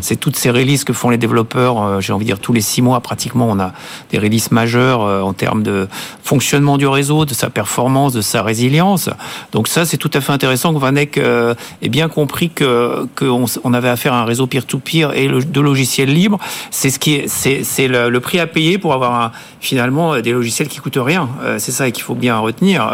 c'est 0.00 0.16
toutes 0.16 0.36
ces 0.36 0.50
releases 0.50 0.84
que 0.84 0.92
font 0.92 1.10
les 1.10 1.18
développeurs, 1.18 1.82
euh, 1.82 2.00
j'ai 2.00 2.12
envie 2.12 2.24
de 2.24 2.30
dire 2.30 2.38
tous 2.38 2.52
les 2.52 2.60
six 2.60 2.82
mois 2.82 3.00
pratiquement, 3.00 3.48
on 3.50 3.58
a 3.58 3.72
des 4.10 4.18
releases 4.18 4.50
majeures 4.50 5.02
euh, 5.02 5.20
en 5.20 5.32
termes 5.32 5.62
de 5.62 5.88
fonctionnement 6.22 6.78
du 6.78 6.86
réseau, 6.86 7.24
de 7.24 7.34
sa 7.34 7.50
performance, 7.50 8.12
de 8.12 8.20
sa 8.20 8.42
résilience. 8.42 9.10
Donc 9.52 9.68
ça, 9.68 9.84
c'est 9.84 9.96
tout 9.96 10.10
à 10.14 10.20
fait 10.20 10.32
intéressant 10.32 10.72
que 10.74 10.78
Vanek 10.78 11.18
euh, 11.18 11.54
ait 11.82 11.88
bien 11.88 12.08
compris 12.08 12.50
que 12.50 13.06
qu'on 13.16 13.46
on 13.64 13.74
avait 13.74 13.88
affaire 13.88 14.12
à 14.12 14.20
un 14.20 14.24
réseau 14.24 14.46
peer-to-peer 14.46 15.12
et 15.14 15.28
de 15.28 15.60
logiciels 15.60 16.12
libres. 16.12 16.38
C'est 16.70 16.90
ce 16.90 16.98
qui 16.98 17.14
est, 17.14 17.28
c'est 17.28 17.88
le, 17.88 18.08
le, 18.08 18.20
prix 18.20 18.38
à 18.38 18.46
payer 18.46 18.78
pour 18.78 18.94
avoir 18.94 19.32
finalement 19.60 20.20
des 20.20 20.32
logiciels 20.32 20.68
qui 20.68 20.78
coûtent 20.78 20.96
rien. 20.96 21.28
c'est 21.58 21.72
ça 21.72 21.90
qu'il 21.90 22.04
faut 22.04 22.14
bien 22.14 22.38
retenir. 22.38 22.90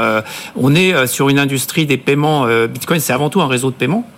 on 0.56 0.74
est 0.74 1.06
sur 1.06 1.28
une 1.28 1.38
industrie 1.38 1.86
des 1.86 1.98
paiements. 1.98 2.46
Bitcoin, 2.66 3.00
c'est 3.00 3.12
avant 3.12 3.30
tout 3.30 3.40
un 3.40 3.46
réseau 3.46 3.70
de 3.70 3.74
paiement. 3.74 4.08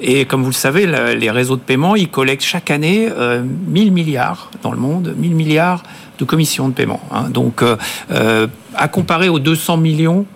Et 0.00 0.24
comme 0.24 0.42
vous 0.42 0.50
le 0.50 0.54
savez, 0.54 0.86
les 0.86 1.30
réseaux 1.30 1.56
de 1.56 1.60
paiement, 1.60 1.87
ils 1.94 2.08
collectent 2.08 2.44
chaque 2.44 2.70
année 2.70 3.08
1000 3.08 3.12
euh, 3.18 3.90
milliards 3.90 4.50
dans 4.62 4.72
le 4.72 4.78
monde, 4.78 5.14
1000 5.16 5.34
milliards 5.34 5.82
de 6.18 6.24
commissions 6.24 6.68
de 6.68 6.74
paiement. 6.74 7.00
Hein. 7.12 7.30
Donc, 7.30 7.62
euh, 7.62 7.76
euh, 8.10 8.46
à 8.74 8.88
comparer 8.88 9.28
aux 9.28 9.38
200 9.38 9.76
millions 9.78 10.26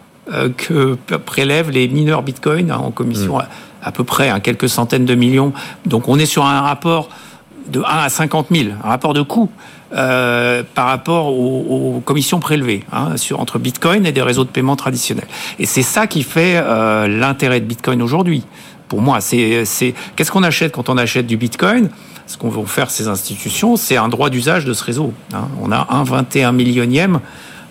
que 0.56 0.94
prélèvent 1.26 1.70
les 1.70 1.88
mineurs 1.88 2.22
Bitcoin 2.22 2.70
hein, 2.70 2.76
en 2.76 2.92
commission, 2.92 3.38
mm. 3.38 3.44
à, 3.82 3.90
peu 3.90 4.04
près 4.04 4.30
hein, 4.30 4.38
quelques 4.38 4.68
centaines 4.68 5.04
de 5.04 5.16
millions. 5.16 5.52
Donc, 5.84 6.08
on 6.08 6.16
est 6.16 6.26
sur 6.26 6.46
un 6.46 6.60
rapport 6.60 7.08
de 7.66 7.80
1 7.80 7.82
à 7.84 8.08
50 8.08 8.46
000, 8.52 8.68
un 8.82 8.88
rapport 8.88 9.14
de 9.14 9.22
coût. 9.22 9.50
par 9.90 10.86
rapport 10.86 11.26
aux, 11.26 12.00
commissions 12.04 12.38
prélevées 12.38 12.84
sur, 13.16 13.40
entre 13.40 13.58
Bitcoin 13.58 14.06
et 14.06 14.12
des 14.12 14.22
réseaux 14.22 14.44
de 14.44 14.48
paiement 14.48 14.76
traditionnels. 14.76 15.26
Et 15.58 15.66
c'est 15.66 15.82
ça 15.82 16.06
qui 16.06 16.22
fait 16.22 16.54
l'intérêt 17.08 17.60
de 17.60 17.66
Bitcoin 17.66 18.00
aujourd'hui. 18.00 18.44
Pour 18.92 19.00
moi, 19.00 19.22
c'est 19.22 19.64
qu'est-ce 20.16 20.30
qu'on 20.30 20.42
achète 20.42 20.72
quand 20.72 20.90
on 20.90 20.98
achète 20.98 21.26
du 21.26 21.38
Bitcoin? 21.38 21.88
Ce 22.26 22.36
qu'on 22.36 22.50
veut 22.50 22.66
faire 22.66 22.90
ces 22.90 23.08
institutions, 23.08 23.76
c'est 23.76 23.96
un 23.96 24.10
droit 24.10 24.28
d'usage 24.28 24.66
de 24.66 24.74
ce 24.74 24.84
réseau. 24.84 25.14
Hein. 25.32 25.48
On 25.62 25.72
a 25.72 25.86
un 25.88 26.04
21 26.04 26.52
millionième 26.52 27.20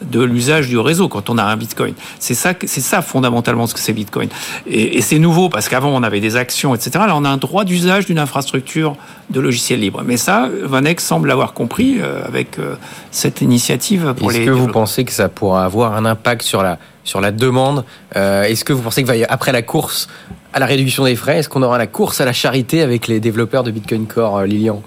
de 0.01 0.23
l'usage 0.23 0.67
du 0.67 0.79
réseau 0.79 1.09
quand 1.09 1.29
on 1.29 1.37
a 1.37 1.43
un 1.43 1.55
Bitcoin. 1.57 1.93
C'est 2.17 2.33
ça, 2.33 2.55
c'est 2.65 2.81
ça 2.81 3.03
fondamentalement 3.03 3.67
ce 3.67 3.75
que 3.75 3.79
c'est 3.79 3.93
Bitcoin. 3.93 4.29
Et, 4.65 4.99
c'est 5.03 5.19
nouveau 5.19 5.47
parce 5.47 5.69
qu'avant 5.69 5.89
on 5.89 6.01
avait 6.01 6.21
des 6.21 6.37
actions, 6.37 6.73
etc. 6.73 6.91
Là 7.05 7.15
on 7.15 7.23
a 7.23 7.29
un 7.29 7.37
droit 7.37 7.65
d'usage 7.65 8.07
d'une 8.07 8.17
infrastructure 8.17 8.95
de 9.29 9.39
logiciels 9.39 9.79
libres. 9.79 10.01
Mais 10.03 10.17
ça, 10.17 10.49
Vanek 10.63 10.99
semble 11.01 11.27
l'avoir 11.27 11.53
compris 11.53 11.97
euh, 11.99 12.25
avec 12.25 12.57
euh, 12.57 12.73
cette 13.11 13.41
initiative 13.41 14.15
pour 14.17 14.31
les. 14.31 14.39
Est-ce 14.39 14.45
que 14.47 14.51
vous 14.51 14.69
pensez 14.69 15.05
que 15.05 15.11
ça 15.11 15.29
pourra 15.29 15.65
avoir 15.65 15.93
un 15.93 16.05
impact 16.05 16.41
sur 16.41 16.63
la 16.63 16.79
sur 17.03 17.21
la 17.21 17.31
demande 17.31 17.85
euh, 18.15 18.43
Est-ce 18.43 18.63
que 18.63 18.73
vous 18.73 18.81
pensez 18.81 19.03
que 19.03 19.11
après 19.29 19.51
la 19.51 19.61
course 19.61 20.07
à 20.53 20.59
la 20.59 20.65
réduction 20.65 21.05
des 21.05 21.15
frais 21.15 21.39
Est-ce 21.39 21.49
qu'on 21.49 21.63
aura 21.63 21.77
la 21.77 21.87
course 21.87 22.19
à 22.21 22.25
la 22.25 22.33
charité 22.33 22.81
avec 22.81 23.07
les 23.07 23.19
développeurs 23.19 23.63
de 23.63 23.71
Bitcoin 23.71 24.05
Core, 24.05 24.39
euh, 24.39 24.45
Lilian 24.45 24.81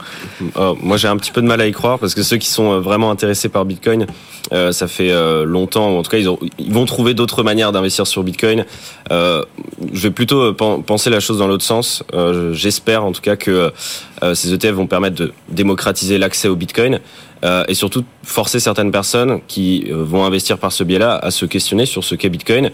oh, 0.56 0.76
Moi, 0.82 0.96
j'ai 0.96 1.08
un 1.08 1.16
petit 1.16 1.30
peu 1.30 1.40
de 1.40 1.46
mal 1.46 1.60
à 1.60 1.66
y 1.66 1.72
croire 1.72 1.98
parce 1.98 2.14
que 2.14 2.22
ceux 2.22 2.36
qui 2.36 2.48
sont 2.48 2.72
euh, 2.72 2.80
vraiment 2.80 3.10
intéressés 3.10 3.48
par 3.48 3.64
Bitcoin, 3.64 4.06
euh, 4.52 4.72
ça 4.72 4.88
fait 4.88 5.12
longtemps, 5.44 5.96
en 5.96 6.02
tout 6.02 6.10
cas, 6.10 6.18
ils, 6.18 6.28
ils 6.58 6.72
vont 6.72 6.84
trouver 6.84 7.14
d'autres 7.14 7.42
manières 7.42 7.72
d'investir 7.72 8.06
sur 8.06 8.22
Bitcoin. 8.22 8.64
je 9.10 9.44
vais 9.92 10.10
plutôt 10.10 10.52
penser 10.54 11.10
la 11.10 11.20
chose 11.20 11.38
dans 11.38 11.46
l'autre 11.46 11.64
sens. 11.64 12.02
J'espère 12.52 13.04
en 13.04 13.12
tout 13.12 13.20
cas 13.20 13.36
que 13.36 13.72
ces 14.34 14.52
ETF 14.52 14.72
vont 14.72 14.86
permettre 14.86 15.16
de 15.16 15.32
démocratiser 15.48 16.18
l'accès 16.18 16.48
au 16.48 16.56
Bitcoin. 16.56 17.00
Euh, 17.44 17.64
et 17.68 17.74
surtout 17.74 18.04
forcer 18.22 18.58
certaines 18.58 18.90
personnes 18.90 19.40
qui 19.46 19.86
euh, 19.90 20.02
vont 20.02 20.24
investir 20.24 20.56
par 20.56 20.72
ce 20.72 20.82
biais-là 20.82 21.16
à 21.16 21.30
se 21.30 21.44
questionner 21.44 21.84
sur 21.84 22.02
ce 22.02 22.14
qu'est 22.14 22.30
Bitcoin 22.30 22.70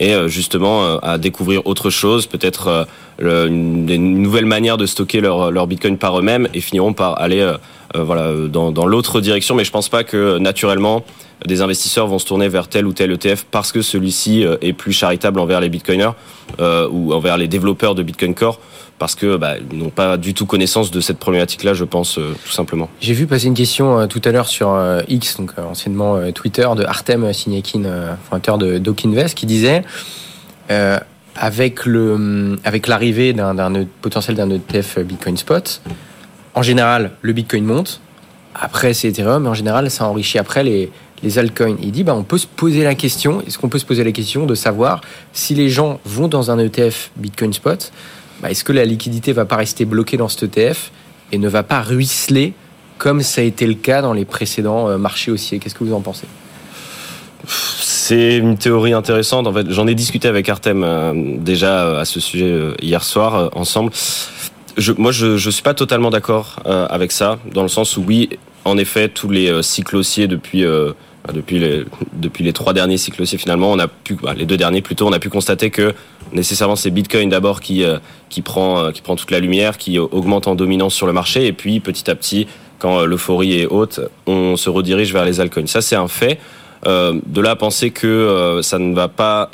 et 0.00 0.14
euh, 0.14 0.28
justement 0.28 0.98
à 1.00 1.18
découvrir 1.18 1.66
autre 1.66 1.90
chose, 1.90 2.26
peut-être 2.26 2.86
une, 3.20 4.22
nouvelle 4.22 4.46
manière 4.46 4.76
de 4.76 4.86
stocker 4.86 5.20
leur, 5.20 5.66
Bitcoin 5.66 5.98
par 5.98 6.18
eux-mêmes 6.18 6.48
et 6.54 6.60
finiront 6.60 6.94
par 6.94 7.20
aller 7.20 7.48
voilà 7.94 8.32
dans, 8.48 8.72
dans 8.72 8.86
l'autre 8.86 9.20
direction. 9.20 9.54
Mais 9.54 9.64
je 9.64 9.70
pense 9.70 9.88
pas 9.88 10.02
que 10.02 10.38
naturellement 10.38 11.04
des 11.46 11.60
investisseurs 11.60 12.06
vont 12.06 12.18
se 12.18 12.26
tourner 12.26 12.48
vers 12.48 12.66
tel 12.66 12.86
ou 12.86 12.92
tel 12.92 13.12
ETF 13.12 13.44
parce 13.50 13.70
que 13.70 13.82
celui-ci 13.82 14.44
est 14.62 14.72
plus 14.72 14.92
charitable 14.92 15.38
envers 15.38 15.60
les 15.60 15.68
Bitcoiners 15.68 16.12
ou 16.58 17.12
envers 17.12 17.36
les 17.36 17.46
développeurs 17.46 17.94
de 17.94 18.02
Bitcoin 18.02 18.34
Core 18.34 18.58
parce 18.98 19.14
que 19.14 19.36
bah, 19.36 19.54
n'ont 19.72 19.90
pas 19.90 20.16
du 20.16 20.34
tout 20.34 20.46
connaissance 20.46 20.90
de 20.90 21.00
cette 21.00 21.18
problématique-là, 21.18 21.74
je 21.74 21.84
pense, 21.84 22.18
euh, 22.18 22.34
tout 22.44 22.52
simplement. 22.52 22.88
J'ai 23.00 23.14
vu 23.14 23.26
passer 23.26 23.46
une 23.46 23.54
question 23.54 23.98
euh, 23.98 24.06
tout 24.06 24.22
à 24.24 24.30
l'heure 24.30 24.48
sur 24.48 24.72
euh, 24.72 25.00
X, 25.08 25.36
donc 25.36 25.52
anciennement 25.58 26.30
Twitter, 26.32 26.66
de 26.76 26.84
Artem 26.84 27.32
Signakin, 27.32 27.82
fondateur 28.28 28.58
de 28.58 28.78
Dokinvest, 28.78 29.34
qui 29.34 29.46
disait 29.46 29.82
avec 31.36 31.84
le 31.84 32.14
hum, 32.14 32.58
avec 32.64 32.86
l'arrivée 32.86 33.32
d'un 33.32 33.86
potentiel 34.00 34.36
d'un 34.36 34.50
ETF 34.50 35.00
Bitcoin 35.00 35.36
Spot, 35.36 35.82
en 36.54 36.62
général, 36.62 37.10
le 37.22 37.32
Bitcoin 37.32 37.64
monte. 37.64 38.00
Après, 38.54 38.94
c'est 38.94 39.08
Ethereum, 39.08 39.42
mais 39.42 39.48
en 39.48 39.54
général, 39.54 39.90
ça 39.90 40.06
enrichit 40.06 40.38
après 40.38 40.62
les, 40.62 40.92
les 41.24 41.38
altcoins. 41.38 41.76
Il 41.82 41.90
dit, 41.90 42.04
bah, 42.04 42.14
on 42.14 42.22
peut 42.22 42.38
se 42.38 42.46
poser 42.46 42.84
la 42.84 42.94
question, 42.94 43.42
est-ce 43.46 43.58
qu'on 43.58 43.68
peut 43.68 43.80
se 43.80 43.84
poser 43.84 44.04
la 44.04 44.12
question 44.12 44.46
de 44.46 44.54
savoir 44.54 45.00
si 45.32 45.54
les 45.54 45.68
gens 45.68 45.98
vont 46.04 46.28
dans 46.28 46.52
un 46.52 46.58
ETF 46.58 47.10
Bitcoin 47.16 47.52
Spot, 47.52 47.90
bah, 48.40 48.50
est-ce 48.50 48.64
que 48.64 48.72
la 48.72 48.84
liquidité 48.84 49.32
va 49.32 49.44
pas 49.44 49.56
rester 49.56 49.84
bloquée 49.84 50.16
dans 50.16 50.28
cet 50.28 50.56
ETF 50.56 50.90
et 51.32 51.38
ne 51.38 51.48
va 51.48 51.62
pas 51.62 51.80
ruisseler 51.80 52.52
comme 52.98 53.22
ça 53.22 53.40
a 53.40 53.44
été 53.44 53.66
le 53.66 53.74
cas 53.74 54.02
dans 54.02 54.12
les 54.12 54.24
précédents 54.24 54.88
euh, 54.88 54.98
marchés 54.98 55.30
haussiers? 55.30 55.58
Qu'est-ce 55.58 55.74
que 55.74 55.84
vous 55.84 55.94
en 55.94 56.00
pensez? 56.00 56.26
C'est 57.46 58.36
une 58.36 58.56
théorie 58.56 58.92
intéressante. 58.92 59.46
En 59.46 59.52
fait, 59.52 59.70
j'en 59.70 59.86
ai 59.86 59.94
discuté 59.94 60.28
avec 60.28 60.48
Artem 60.48 60.82
euh, 60.84 61.12
déjà 61.38 61.84
euh, 61.84 62.00
à 62.00 62.04
ce 62.04 62.20
sujet 62.20 62.74
hier 62.80 63.02
soir 63.02 63.50
ensemble. 63.54 63.92
Moi, 64.98 65.12
je, 65.12 65.36
je 65.36 65.50
suis 65.50 65.62
pas 65.62 65.74
totalement 65.74 66.10
d'accord 66.10 66.56
avec 66.66 67.12
ça, 67.12 67.38
dans 67.52 67.62
le 67.62 67.68
sens 67.68 67.96
où 67.96 68.04
oui, 68.04 68.28
en 68.64 68.76
effet, 68.76 69.08
tous 69.08 69.30
les 69.30 69.62
cycles 69.62 69.94
haussiers 69.94 70.26
depuis 70.26 70.64
depuis 71.32 71.58
les, 71.58 71.84
depuis 72.12 72.44
les 72.44 72.52
trois 72.52 72.72
derniers 72.72 72.98
cycles 72.98 73.22
haussiers 73.22 73.38
finalement, 73.38 73.72
on 73.72 73.78
a 73.78 73.88
pu, 73.88 74.14
bah, 74.14 74.34
les 74.34 74.44
deux 74.44 74.56
derniers 74.56 74.82
plutôt, 74.82 75.06
on 75.06 75.12
a 75.12 75.18
pu 75.18 75.30
constater 75.30 75.70
que 75.70 75.94
nécessairement 76.32 76.76
c'est 76.76 76.90
Bitcoin 76.90 77.30
d'abord 77.30 77.60
qui 77.60 77.84
euh, 77.84 77.98
qui 78.28 78.42
prend 78.42 78.78
euh, 78.78 78.90
qui 78.90 79.00
prend 79.00 79.16
toute 79.16 79.30
la 79.30 79.40
lumière, 79.40 79.78
qui 79.78 79.98
augmente 79.98 80.46
en 80.48 80.54
dominance 80.54 80.94
sur 80.94 81.06
le 81.06 81.12
marché, 81.12 81.46
et 81.46 81.52
puis 81.52 81.80
petit 81.80 82.10
à 82.10 82.14
petit, 82.14 82.46
quand 82.78 83.00
euh, 83.00 83.06
l'euphorie 83.06 83.60
est 83.60 83.66
haute, 83.66 84.00
on 84.26 84.56
se 84.56 84.68
redirige 84.68 85.12
vers 85.12 85.24
les 85.24 85.40
altcoins. 85.40 85.66
Ça 85.66 85.80
c'est 85.80 85.96
un 85.96 86.08
fait. 86.08 86.38
de 86.84 87.40
là 87.40 87.52
à 87.52 87.56
penser 87.56 87.90
que 87.90 88.60
ça 88.62 88.78
ne 88.78 88.94
va 88.94 89.08
pas 89.08 89.50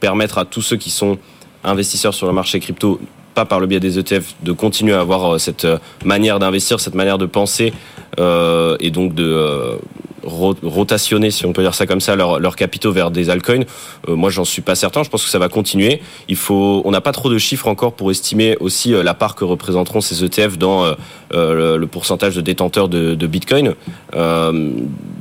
permettre 0.00 0.38
à 0.38 0.46
tous 0.46 0.62
ceux 0.62 0.78
qui 0.78 0.90
sont 0.90 1.18
investisseurs 1.62 2.14
sur 2.14 2.26
le 2.26 2.32
marché 2.32 2.58
crypto 2.58 2.98
pas 3.34 3.44
par 3.44 3.60
le 3.60 3.66
biais 3.66 3.80
des 3.80 3.98
ETF, 3.98 4.34
de 4.42 4.52
continuer 4.52 4.94
à 4.94 5.00
avoir 5.00 5.38
cette 5.38 5.66
manière 6.04 6.38
d'investir, 6.38 6.80
cette 6.80 6.94
manière 6.94 7.18
de 7.18 7.26
penser 7.26 7.74
et 8.18 8.90
donc 8.90 9.14
de 9.14 9.78
rotationner, 10.24 11.30
si 11.30 11.46
on 11.46 11.52
peut 11.52 11.62
dire 11.62 11.74
ça 11.74 11.86
comme 11.86 12.00
ça, 12.00 12.16
leurs 12.16 12.56
capitaux 12.56 12.92
vers 12.92 13.10
des 13.10 13.30
altcoins. 13.30 13.64
Euh, 14.08 14.16
moi, 14.16 14.30
j'en 14.30 14.44
suis 14.44 14.62
pas 14.62 14.74
certain. 14.74 15.02
Je 15.02 15.10
pense 15.10 15.24
que 15.24 15.30
ça 15.30 15.38
va 15.38 15.48
continuer. 15.48 16.00
Il 16.28 16.36
faut, 16.36 16.82
on 16.84 16.90
n'a 16.90 17.00
pas 17.00 17.12
trop 17.12 17.30
de 17.30 17.38
chiffres 17.38 17.68
encore 17.68 17.92
pour 17.92 18.10
estimer 18.10 18.56
aussi 18.60 18.94
euh, 18.94 19.02
la 19.02 19.14
part 19.14 19.34
que 19.34 19.44
représenteront 19.44 20.00
ces 20.00 20.24
ETF 20.24 20.58
dans 20.58 20.94
euh, 21.32 21.76
le, 21.76 21.86
pourcentage 21.86 22.34
de 22.34 22.40
détenteurs 22.40 22.88
de, 22.88 23.14
de 23.14 23.26
Bitcoin. 23.26 23.74
Euh, 24.14 24.70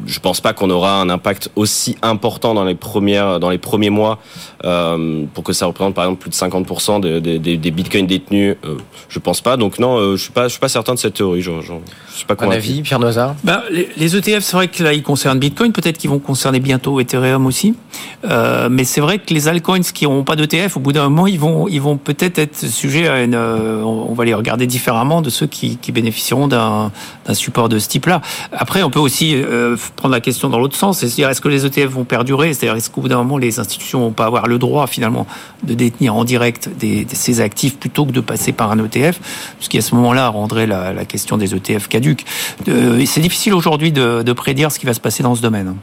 je 0.05 0.19
pense 0.19 0.41
pas 0.41 0.53
qu'on 0.53 0.69
aura 0.69 0.99
un 1.01 1.09
impact 1.09 1.51
aussi 1.55 1.97
important 2.01 2.53
dans 2.53 2.63
les 2.63 2.75
premières, 2.75 3.39
dans 3.39 3.49
les 3.49 3.57
premiers 3.57 3.89
mois 3.89 4.19
euh, 4.65 5.25
pour 5.33 5.43
que 5.43 5.53
ça 5.53 5.67
représente 5.67 5.93
par 5.93 6.05
exemple 6.05 6.21
plus 6.21 6.29
de 6.29 6.35
50% 6.35 7.01
des, 7.01 7.39
des, 7.39 7.57
des 7.57 7.71
bitcoins 7.71 8.07
détenus. 8.07 8.55
Euh, 8.65 8.77
je 9.07 9.19
pense 9.19 9.41
pas. 9.41 9.57
Donc 9.57 9.77
non, 9.77 10.15
je 10.15 10.21
suis 10.21 10.31
pas, 10.31 10.47
je 10.47 10.53
suis 10.53 10.59
pas 10.59 10.69
certain 10.69 10.93
de 10.93 10.99
cette 10.99 11.15
théorie. 11.15 11.41
Je, 11.41 11.51
je, 11.61 11.73
je 12.11 12.15
suis 12.15 12.25
pas 12.25 12.35
convaincu. 12.35 12.55
Un 12.55 12.57
avis, 12.57 12.81
Pierre 12.81 12.99
Noisard? 12.99 13.35
Ben, 13.43 13.61
les, 13.69 13.89
les, 13.97 14.15
ETF, 14.15 14.43
c'est 14.43 14.55
vrai 14.55 14.67
que 14.67 14.83
ils 14.93 15.03
concernent 15.03 15.39
Bitcoin. 15.39 15.71
Peut-être 15.71 15.97
qu'ils 15.97 16.09
vont 16.09 16.19
concerner 16.19 16.59
bientôt 16.59 16.99
Ethereum 16.99 17.45
aussi. 17.45 17.75
mais 18.23 18.83
c'est 18.83 19.01
vrai 19.01 19.19
que 19.19 19.33
les 19.33 19.47
altcoins 19.47 19.81
qui 19.81 20.05
n'ont 20.05 20.23
pas 20.23 20.35
d'ETF, 20.35 20.77
au 20.77 20.79
bout 20.79 20.93
d'un 20.93 21.09
moment, 21.09 21.27
ils 21.27 21.39
vont, 21.39 21.67
ils 21.67 21.81
vont 21.81 21.97
peut-être 21.97 22.39
être 22.39 22.65
sujets 22.67 23.07
à 23.07 23.23
une. 23.23 23.35
on 23.35 24.13
va 24.13 24.25
les 24.25 24.33
regarder 24.33 24.67
différemment 24.67 25.21
de 25.21 25.29
ceux 25.29 25.47
qui, 25.47 25.77
bénéficieront 25.91 26.47
d'un 26.47 26.91
support 27.33 27.69
de 27.69 27.79
ce 27.79 27.87
type-là. 27.89 28.21
Après, 28.51 28.83
on 28.83 28.89
peut 28.89 28.99
aussi 28.99 29.35
euh, 29.35 29.75
prendre 29.95 30.13
la 30.13 30.21
question 30.21 30.49
dans 30.49 30.59
l'autre 30.59 30.75
sens, 30.75 30.99
c'est-à-dire 30.99 31.29
est-ce 31.29 31.41
que 31.41 31.47
les 31.47 31.65
ETF 31.65 31.89
vont 31.89 32.03
perdurer? 32.03 32.53
C'est-à-dire 32.53 32.75
est-ce 32.75 32.89
qu'au 32.89 33.01
bout 33.01 33.07
d'un 33.07 33.17
moment, 33.17 33.37
les 33.37 33.59
institutions 33.59 33.99
vont 33.99 34.11
pas 34.11 34.25
avoir 34.25 34.47
le 34.47 34.57
droit 34.57 34.87
finalement 34.87 35.27
de 35.63 35.73
détenir 35.73 36.15
en 36.15 36.23
direct 36.23 36.69
ces 37.11 37.41
actifs 37.41 37.77
plutôt 37.77 38.05
que 38.05 38.11
de 38.11 38.21
passer 38.21 38.51
par 38.51 38.71
un 38.71 38.83
ETF, 38.83 39.19
ce 39.59 39.69
qui 39.69 39.77
à 39.77 39.81
ce 39.81 39.95
moment-là 39.95 40.29
rendrait 40.29 40.67
la, 40.67 41.05
question 41.05 41.37
des 41.37 41.55
ETF 41.55 41.87
caduques. 41.87 42.25
Euh, 42.67 43.03
c'est 43.05 43.21
difficile 43.21 43.53
aujourd'hui 43.53 43.91
de, 43.91 44.21
de 44.21 44.33
prédire 44.33 44.71
ce 44.71 44.78
qui 44.79 44.85
va 44.85 44.93
se 44.93 44.99
passer 45.01 45.21
dans 45.21 45.35
ce 45.35 45.41
domaine. 45.41 45.75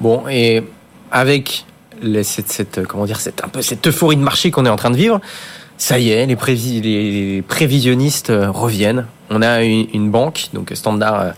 Bon, 0.00 0.24
et 0.28 0.64
avec 1.12 1.64
les, 2.02 2.24
cette, 2.24 2.50
cette, 2.50 2.86
comment 2.86 3.04
dire, 3.04 3.20
cette, 3.20 3.44
un 3.44 3.48
peu 3.48 3.62
cette 3.62 3.86
euphorie 3.86 4.16
de 4.16 4.22
marché 4.22 4.50
qu'on 4.50 4.66
est 4.66 4.70
en 4.70 4.76
train 4.76 4.90
de 4.90 4.96
vivre, 4.96 5.20
ça 5.78 5.98
y 5.98 6.10
est, 6.10 6.26
les, 6.26 6.36
prévis, 6.36 6.80
les 6.80 7.42
prévisionnistes 7.42 8.30
euh, 8.30 8.50
reviennent. 8.50 9.06
On 9.30 9.42
a 9.42 9.62
une, 9.62 9.86
une 9.94 10.10
banque, 10.10 10.48
donc 10.52 10.72
Standard 10.74 11.20
euh, 11.20 11.30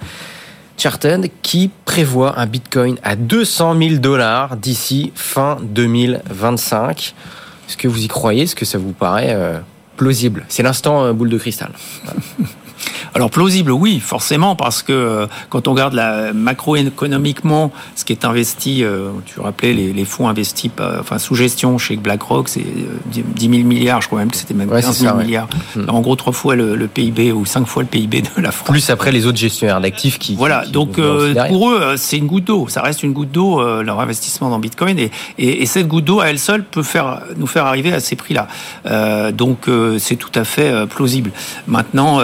Chartered, 0.79 1.31
qui 1.43 1.71
prévoit 1.85 2.39
un 2.41 2.47
Bitcoin 2.47 2.97
à 3.03 3.17
200 3.17 3.77
000 3.79 3.95
dollars 3.97 4.57
d'ici 4.57 5.13
fin 5.15 5.59
2025. 5.63 7.15
Est-ce 7.69 7.77
que 7.77 7.87
vous 7.87 8.03
y 8.03 8.09
croyez? 8.09 8.45
Est-ce 8.45 8.57
que 8.57 8.65
ça 8.65 8.79
vous 8.79 8.93
paraît 8.93 9.35
euh, 9.35 9.59
plausible? 9.99 10.45
C'est 10.49 10.63
l'instant 10.63 11.13
boule 11.13 11.29
de 11.29 11.39
cristal. 11.39 11.73
Voilà. 12.05 12.21
Alors 13.15 13.31
plausible, 13.31 13.73
oui, 13.73 14.01
forcément, 14.01 14.57
parce 14.57 14.83
que 14.83 14.93
euh, 14.93 15.27
quand 15.51 15.69
on 15.69 15.73
regarde 15.73 15.93
la 15.93 16.33
macroéconomiquement, 16.33 17.71
ce 17.95 18.05
qui 18.07 18.13
est 18.13 18.25
investi, 18.25 18.83
euh, 18.83 19.11
tu 19.27 19.39
rappelais 19.39 19.75
les, 19.75 19.93
les 19.93 20.05
fonds 20.07 20.29
investis, 20.29 20.71
enfin 20.99 21.19
sous 21.19 21.35
gestion 21.35 21.77
chez 21.77 21.97
BlackRock, 21.97 22.49
c'est 22.49 22.65
10 23.07 23.21
euh, 23.21 23.51
000 23.53 23.69
milliards, 23.69 24.01
je 24.01 24.07
crois 24.07 24.19
même 24.21 24.31
que 24.31 24.37
c'était 24.37 24.55
même 24.55 24.71
15 24.71 24.99
000 24.99 25.17
ouais. 25.17 25.25
milliards. 25.25 25.49
Ouais. 25.77 25.83
En 25.89 26.01
gros, 26.01 26.17
trois 26.17 26.33
fois 26.33 26.57
le, 26.57 26.75
le, 26.75 26.89
PIB 26.89 27.33
ou 27.33 27.45
cinq 27.45 27.67
fois 27.67 27.83
le 27.83 27.89
PIB 27.89 28.23
de 28.23 28.43
la 28.43 28.51
France. 28.51 28.71
Plus 28.71 28.89
après 28.89 29.13
les 29.13 29.27
autres 29.27 29.39
gestionnaires 29.39 29.81
d'actifs 29.81 30.19
qui. 30.19 30.35
Voilà, 30.35 30.63
qui, 30.65 30.73
donc 30.73 30.99
euh, 30.99 31.35
pour 31.49 31.71
eux, 31.71 31.95
c'est 31.97 32.17
une 32.17 32.27
goutte 32.27 32.45
d'eau. 32.45 32.67
Ça 32.69 32.81
reste 32.81 33.03
une 33.03 33.13
goutte 33.13 33.31
d'eau 33.31 33.61
euh, 33.61 33.83
leur 33.83 34.01
investissement 34.01 34.49
dans 34.49 34.59
Bitcoin 34.59 34.99
et, 34.99 35.11
et, 35.37 35.63
et 35.63 35.67
cette 35.67 35.87
goutte 35.87 36.07
d'eau 36.07 36.21
à 36.21 36.29
elle 36.29 36.39
seule 36.39 36.65
peut 36.65 36.83
faire 36.83 37.21
nous 37.37 37.47
faire 37.47 37.67
arriver 37.67 37.93
à 37.93 38.01
ces 38.01 38.17
prix-là. 38.17 38.49
donc 39.33 39.69
c'est 39.99 40.17
tout 40.17 40.31
à 40.35 40.45
fait 40.45 40.87
plausible. 40.87 41.31
Maintenant, 41.67 42.21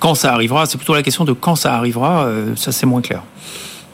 quand 0.00 0.15
ça 0.16 0.32
arrivera, 0.32 0.66
c'est 0.66 0.78
plutôt 0.78 0.94
la 0.94 1.02
question 1.02 1.24
de 1.24 1.32
quand 1.32 1.54
ça 1.54 1.74
arrivera, 1.74 2.24
euh, 2.24 2.56
ça 2.56 2.72
c'est 2.72 2.86
moins 2.86 3.00
clair. 3.00 3.22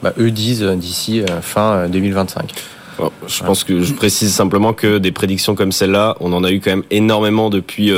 Bah, 0.01 0.13
eux 0.19 0.31
disent 0.31 0.63
euh, 0.63 0.75
d'ici 0.75 1.21
euh, 1.21 1.41
fin 1.41 1.87
2025. 1.87 2.51
Bon, 2.97 3.11
je 3.27 3.43
pense 3.43 3.63
que 3.63 3.81
je 3.81 3.93
précise 3.93 4.33
simplement 4.33 4.73
que 4.73 4.97
des 4.97 5.11
prédictions 5.11 5.55
comme 5.55 5.71
celle-là, 5.71 6.15
on 6.19 6.33
en 6.33 6.43
a 6.43 6.51
eu 6.51 6.59
quand 6.59 6.71
même 6.71 6.83
énormément 6.91 7.49
depuis 7.49 7.91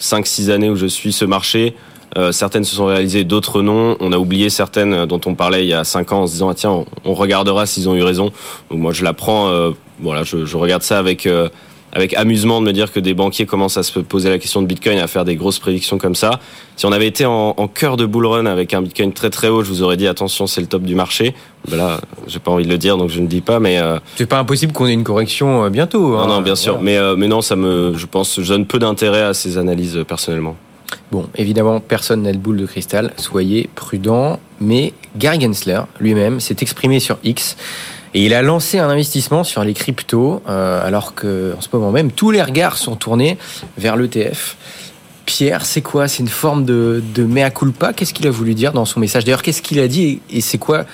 5-6 0.00 0.50
années 0.50 0.68
où 0.68 0.74
je 0.74 0.86
suis 0.86 1.12
ce 1.12 1.24
marché. 1.24 1.76
Euh, 2.16 2.30
certaines 2.30 2.64
se 2.64 2.76
sont 2.76 2.86
réalisées, 2.86 3.24
d'autres 3.24 3.62
non. 3.62 3.96
On 4.00 4.12
a 4.12 4.18
oublié 4.18 4.48
certaines 4.50 5.06
dont 5.06 5.20
on 5.26 5.34
parlait 5.34 5.64
il 5.64 5.68
y 5.68 5.74
a 5.74 5.84
5 5.84 6.12
ans 6.12 6.22
en 6.22 6.26
se 6.26 6.32
disant 6.32 6.48
ah, 6.48 6.54
tiens, 6.54 6.70
on, 6.70 6.86
on 7.04 7.14
regardera 7.14 7.66
s'ils 7.66 7.88
ont 7.88 7.94
eu 7.94 8.02
raison. 8.02 8.30
Donc 8.70 8.80
moi 8.80 8.92
je 8.92 9.02
la 9.02 9.12
prends, 9.12 9.48
euh, 9.48 9.70
voilà, 10.00 10.22
je, 10.22 10.44
je, 10.44 10.56
regarde 10.56 10.82
ça 10.82 10.98
avec 10.98 11.26
euh, 11.26 11.48
avec 11.94 12.14
amusement 12.14 12.60
de 12.60 12.66
me 12.66 12.72
dire 12.72 12.92
que 12.92 13.00
des 13.00 13.14
banquiers 13.14 13.46
commencent 13.46 13.76
à 13.76 13.82
se 13.82 13.98
poser 14.00 14.28
la 14.30 14.38
question 14.38 14.62
de 14.62 14.66
Bitcoin, 14.66 14.98
à 14.98 15.06
faire 15.06 15.24
des 15.24 15.36
grosses 15.36 15.58
prédictions 15.58 15.98
comme 15.98 16.14
ça. 16.14 16.40
Si 16.76 16.86
on 16.86 16.92
avait 16.92 17.06
été 17.06 17.24
en, 17.24 17.54
en 17.56 17.68
cœur 17.68 17.96
de 17.96 18.04
bull 18.04 18.26
run 18.26 18.46
avec 18.46 18.74
un 18.74 18.82
Bitcoin 18.82 19.12
très 19.12 19.30
très 19.30 19.48
haut, 19.48 19.62
je 19.62 19.68
vous 19.68 19.82
aurais 19.82 19.96
dit 19.96 20.08
attention, 20.08 20.46
c'est 20.46 20.60
le 20.60 20.66
top 20.66 20.82
du 20.82 20.94
marché. 20.94 21.34
Ben 21.68 21.76
là, 21.76 22.00
j'ai 22.26 22.40
pas 22.40 22.50
envie 22.50 22.64
de 22.64 22.70
le 22.70 22.78
dire, 22.78 22.96
donc 22.96 23.10
je 23.10 23.20
ne 23.20 23.26
dis 23.26 23.40
pas, 23.40 23.60
mais 23.60 23.78
euh... 23.78 23.98
c'est 24.16 24.26
pas 24.26 24.38
impossible 24.38 24.72
qu'on 24.72 24.86
ait 24.86 24.92
une 24.92 25.04
correction 25.04 25.64
euh, 25.64 25.70
bientôt. 25.70 26.16
Hein. 26.16 26.26
Non, 26.26 26.34
non, 26.34 26.40
bien 26.42 26.56
sûr, 26.56 26.74
voilà. 26.74 26.84
mais 26.84 26.96
euh, 26.98 27.16
mais 27.16 27.28
non, 27.28 27.40
ça 27.40 27.56
me, 27.56 27.94
je 27.96 28.06
pense, 28.06 28.40
je 28.40 28.48
donne 28.48 28.66
peu 28.66 28.78
d'intérêt 28.78 29.22
à 29.22 29.34
ces 29.34 29.56
analyses 29.56 29.96
euh, 29.96 30.04
personnellement. 30.04 30.56
Bon, 31.10 31.26
évidemment, 31.36 31.80
personne 31.80 32.22
n'a 32.22 32.32
de 32.32 32.38
boule 32.38 32.58
de 32.58 32.66
cristal, 32.66 33.12
soyez 33.16 33.68
prudents, 33.74 34.38
mais 34.60 34.92
Gary 35.16 35.40
Gensler 35.40 35.80
lui-même 36.00 36.40
s'est 36.40 36.56
exprimé 36.60 37.00
sur 37.00 37.18
X 37.24 37.56
et 38.14 38.24
il 38.24 38.32
a 38.32 38.42
lancé 38.42 38.78
un 38.78 38.88
investissement 38.88 39.44
sur 39.44 39.64
les 39.64 39.74
cryptos, 39.74 40.42
euh, 40.48 40.86
alors 40.86 41.14
que 41.14 41.54
en 41.56 41.60
ce 41.60 41.68
moment 41.72 41.90
même, 41.90 42.12
tous 42.12 42.30
les 42.30 42.42
regards 42.42 42.78
sont 42.78 42.96
tournés 42.96 43.36
vers 43.76 43.96
l'ETF. 43.96 44.56
Pierre, 45.26 45.64
c'est 45.64 45.80
quoi? 45.80 46.06
C'est 46.06 46.22
une 46.22 46.28
forme 46.28 46.64
de, 46.64 47.02
de 47.14 47.24
mea 47.24 47.50
culpa? 47.50 47.92
Qu'est-ce 47.92 48.12
qu'il 48.12 48.26
a 48.26 48.30
voulu 48.30 48.54
dire 48.54 48.72
dans 48.72 48.84
son 48.84 49.00
message? 49.00 49.24
D'ailleurs, 49.24 49.42
qu'est-ce 49.42 49.62
qu'il 49.62 49.80
a 49.80 49.88
dit? 49.88 50.20
Et 50.30 50.40
c'est 50.40 50.58
quoi 50.58 50.84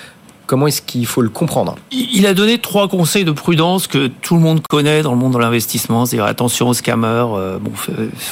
Comment 0.51 0.67
est-ce 0.67 0.81
qu'il 0.81 1.05
faut 1.05 1.21
le 1.21 1.29
comprendre? 1.29 1.77
Il 1.93 2.27
a 2.27 2.33
donné 2.33 2.57
trois 2.57 2.89
conseils 2.89 3.23
de 3.23 3.31
prudence 3.31 3.87
que 3.87 4.07
tout 4.07 4.35
le 4.35 4.41
monde 4.41 4.59
connaît 4.67 5.01
dans 5.01 5.11
le 5.11 5.17
monde 5.17 5.31
de 5.31 5.37
l'investissement, 5.37 6.05
c'est-à-dire 6.05 6.25
attention 6.25 6.67
aux 6.67 6.73
scammers, 6.73 7.07
euh, 7.07 7.57
bon, 7.57 7.71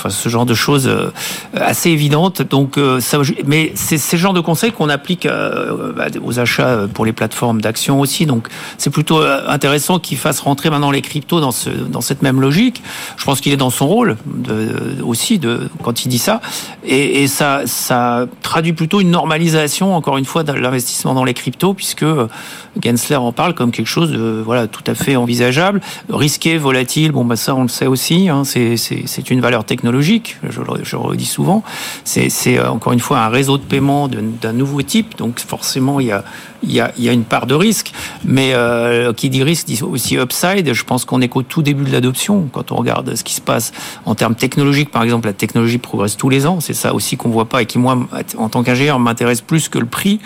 ce 0.10 0.28
genre 0.28 0.46
de 0.46 0.54
choses 0.54 0.90
euh, 0.90 1.14
assez 1.54 1.92
évidentes. 1.92 2.42
Donc, 2.42 2.78
euh, 2.78 3.00
mais 3.46 3.72
c'est 3.76 3.98
ce 3.98 4.18
genre 4.18 4.34
de 4.34 4.42
conseils 4.42 4.74
qu'on 4.74 4.90
applique 4.90 5.26
bah, 5.30 6.08
aux 6.22 6.40
achats 6.40 6.90
pour 6.94 7.06
les 7.06 7.14
plateformes 7.14 7.62
d'actions 7.62 8.02
aussi. 8.02 8.26
Donc, 8.26 8.50
c'est 8.78 8.90
plutôt 8.90 9.22
intéressant 9.22 9.98
qu'il 9.98 10.18
fasse 10.18 10.42
rentrer 10.42 10.70
maintenant 10.70 10.92
les 10.92 11.02
cryptos 11.02 11.40
dans, 11.40 11.54
ce, 11.54 11.70
dans 11.70 12.02
cette 12.02 12.22
même 12.22 12.42
logique. 12.42 12.84
Je 13.16 13.24
pense 13.24 13.40
qu'il 13.40 13.54
est 13.54 13.58
dans 13.58 13.70
son 13.70 13.88
rôle 13.88 14.18
aussi 15.06 15.40
de 15.40 15.70
quand 15.84 16.04
il 16.04 16.10
dit 16.10 16.20
ça, 16.20 16.42
et, 16.84 17.24
et 17.24 17.28
ça, 17.30 17.62
ça 17.66 18.26
traduit 18.42 18.74
plutôt 18.74 19.00
une 19.00 19.12
normalisation, 19.12 19.96
encore 19.96 20.18
une 20.18 20.26
fois, 20.26 20.44
de 20.44 20.52
l'investissement 20.52 21.14
dans 21.14 21.24
les 21.24 21.34
cryptos, 21.34 21.74
puisque 21.74 22.09
Gensler 22.82 23.16
en 23.16 23.32
parle 23.32 23.54
comme 23.54 23.72
quelque 23.72 23.88
chose 23.88 24.12
de 24.12 24.42
voilà 24.46 24.68
tout 24.68 24.84
à 24.88 24.96
fait 24.96 25.16
envisageable, 25.16 25.82
risqué, 26.10 26.58
volatile. 26.58 27.12
Bon, 27.12 27.26
bah 27.26 27.36
ça, 27.36 27.56
on 27.56 27.64
le 27.64 27.70
sait 27.70 27.88
aussi. 27.88 28.30
Hein, 28.30 28.44
c'est 28.46 29.30
une 29.30 29.42
valeur 29.42 29.64
technologique. 29.64 30.38
Je, 30.48 30.62
le 30.62 30.98
redis 30.98 31.26
souvent. 31.26 31.64
C'est 32.04 32.30
euh, 32.48 32.70
encore 32.70 32.94
une 32.94 33.00
fois 33.00 33.20
un 33.20 33.30
réseau 33.30 33.58
de 33.58 33.64
paiement 33.64 34.08
d'un 34.08 34.54
nouveau 34.54 34.82
type. 34.82 35.18
Donc 35.18 35.40
forcément, 35.40 36.00
il 36.00 36.08
y 36.08 36.12
a 36.12 36.24
il 36.64 36.72
y 36.72 36.82
a, 36.82 36.92
il 36.98 37.04
y 37.04 37.10
a 37.10 37.14
une 37.14 37.24
part 37.24 37.46
de 37.46 37.56
risque. 37.56 37.92
Mais 38.26 38.52
euh, 38.54 39.14
qui 39.14 39.30
dit 39.30 39.44
risque 39.44 39.68
dit 39.68 39.82
aussi 39.84 40.16
upside. 40.16 40.74
Je 40.74 40.84
pense 40.84 41.06
qu'on 41.06 41.22
est 41.22 41.28
qu'au 41.28 41.44
tout 41.44 41.62
début 41.62 41.84
de 41.84 41.92
l'adoption. 41.92 42.50
Quand 42.52 42.72
on 42.72 42.76
regarde 42.76 43.16
ce 43.16 43.24
qui 43.24 43.34
se 43.34 43.42
passe 43.42 43.72
en 44.06 44.16
termes 44.16 44.36
technologiques, 44.36 44.92
par 44.92 45.04
exemple, 45.04 45.28
la 45.28 45.34
technologie 45.34 45.78
progresse 45.78 46.18
tous 46.18 46.30
les 46.30 46.46
ans. 46.46 46.60
C'est 46.60 46.74
ça 46.74 46.94
aussi 46.94 47.18
qu'on 47.18 47.30
voit 47.30 47.46
pas 47.46 47.62
et 47.62 47.66
qui 47.66 47.78
moi, 47.78 47.98
en 48.38 48.50
tant 48.50 48.64
qu'ingénieur, 48.64 49.00
m'intéresse 49.00 49.42
plus 49.42 49.70
que 49.70 49.80
le 49.80 49.86
prix. 49.86 50.20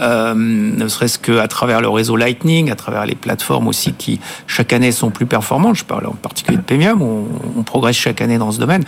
Euh, 0.00 0.34
ne 0.34 0.88
serait-ce 0.88 1.17
qu'à 1.18 1.48
travers 1.48 1.80
le 1.80 1.88
réseau 1.88 2.16
Lightning, 2.16 2.70
à 2.70 2.74
travers 2.74 3.06
les 3.06 3.14
plateformes 3.14 3.68
aussi 3.68 3.92
qui 3.92 4.20
chaque 4.46 4.72
année 4.72 4.92
sont 4.92 5.10
plus 5.10 5.26
performantes. 5.26 5.76
Je 5.76 5.84
parle 5.84 6.06
en 6.06 6.12
particulier 6.12 6.56
de 6.58 6.62
Premium. 6.62 7.02
On, 7.02 7.62
progresse 7.62 7.96
chaque 7.96 8.22
année 8.22 8.38
dans 8.38 8.50
ce 8.50 8.58
domaine. 8.58 8.84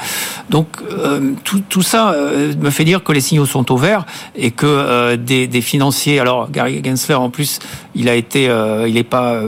Donc 0.48 0.68
euh, 0.90 1.32
tout, 1.44 1.82
ça 1.82 2.12
euh, 2.12 2.54
me 2.58 2.70
fait 2.70 2.84
dire 2.84 3.02
que 3.02 3.12
les 3.12 3.20
signaux 3.20 3.44
sont 3.44 3.70
au 3.72 3.76
vert 3.76 4.06
et 4.34 4.52
que 4.52 4.64
euh, 4.66 5.16
des, 5.16 5.60
financiers. 5.60 6.18
Alors 6.18 6.50
Gary 6.50 6.82
Gensler 6.82 7.16
en 7.16 7.30
plus, 7.30 7.58
il 7.94 8.08
a 8.08 8.14
été, 8.14 8.44
il 8.86 8.96
est 8.96 9.02
pas, 9.02 9.42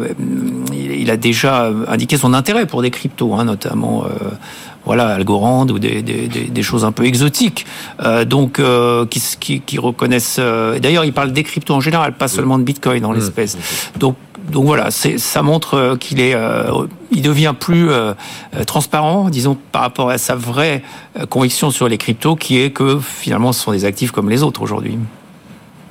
il, 0.73 1.11
a 1.11 1.17
déjà 1.17 1.71
indiqué 1.89 2.17
son 2.17 2.35
intérêt 2.35 2.67
pour 2.67 2.83
des 2.83 2.91
cryptos, 2.91 3.35
hein, 3.35 3.45
notamment 3.45 4.05
voilà, 4.85 5.09
Algorand 5.09 5.67
ou 5.69 5.79
des, 5.79 6.03
des, 6.03 6.29
des, 6.29 6.63
choses 6.63 6.85
un 6.85 6.93
peu 6.93 7.05
exotiques, 7.05 7.67
euh, 8.01 8.25
donc 8.25 8.59
euh, 8.59 9.07
qui, 9.07 9.23
qui, 9.39 9.61
qui, 9.61 9.79
reconnaissent. 9.79 10.37
Euh, 10.39 10.79
D'ailleurs, 10.79 11.05
il 11.05 11.13
parle 11.13 11.33
des 11.33 11.43
cryptos 11.45 11.75
en 11.75 11.81
général, 11.81 12.15
pas 12.15 12.29
seulement 12.29 12.59
de 12.59 12.65
Bitcoin 12.65 13.03
dans 13.03 13.13
l'espèce. 13.13 13.57
Donc, 13.99 14.17
donc 14.51 14.65
voilà, 14.65 14.91
ça 14.91 15.43
montre 15.43 15.97
qu'il 16.01 16.21
est, 16.21 16.35
euh, 16.35 16.87
il 17.13 17.23
devient 17.23 17.55
plus 17.59 17.91
euh, 17.91 18.15
transparent, 18.67 19.31
disons, 19.31 19.57
par 19.71 19.83
rapport 19.83 20.11
à 20.11 20.19
sa 20.19 20.35
vraie 20.35 20.83
conviction 21.31 21.71
sur 21.71 21.89
les 21.89 21.99
cryptos, 21.99 22.35
qui 22.35 22.61
est 22.61 22.71
que 22.71 22.99
finalement, 22.99 23.53
ce 23.53 23.63
sont 23.63 23.73
des 23.73 23.85
actifs 23.85 24.11
comme 24.11 24.29
les 24.29 24.43
autres 24.43 24.63
aujourd'hui. 24.63 24.99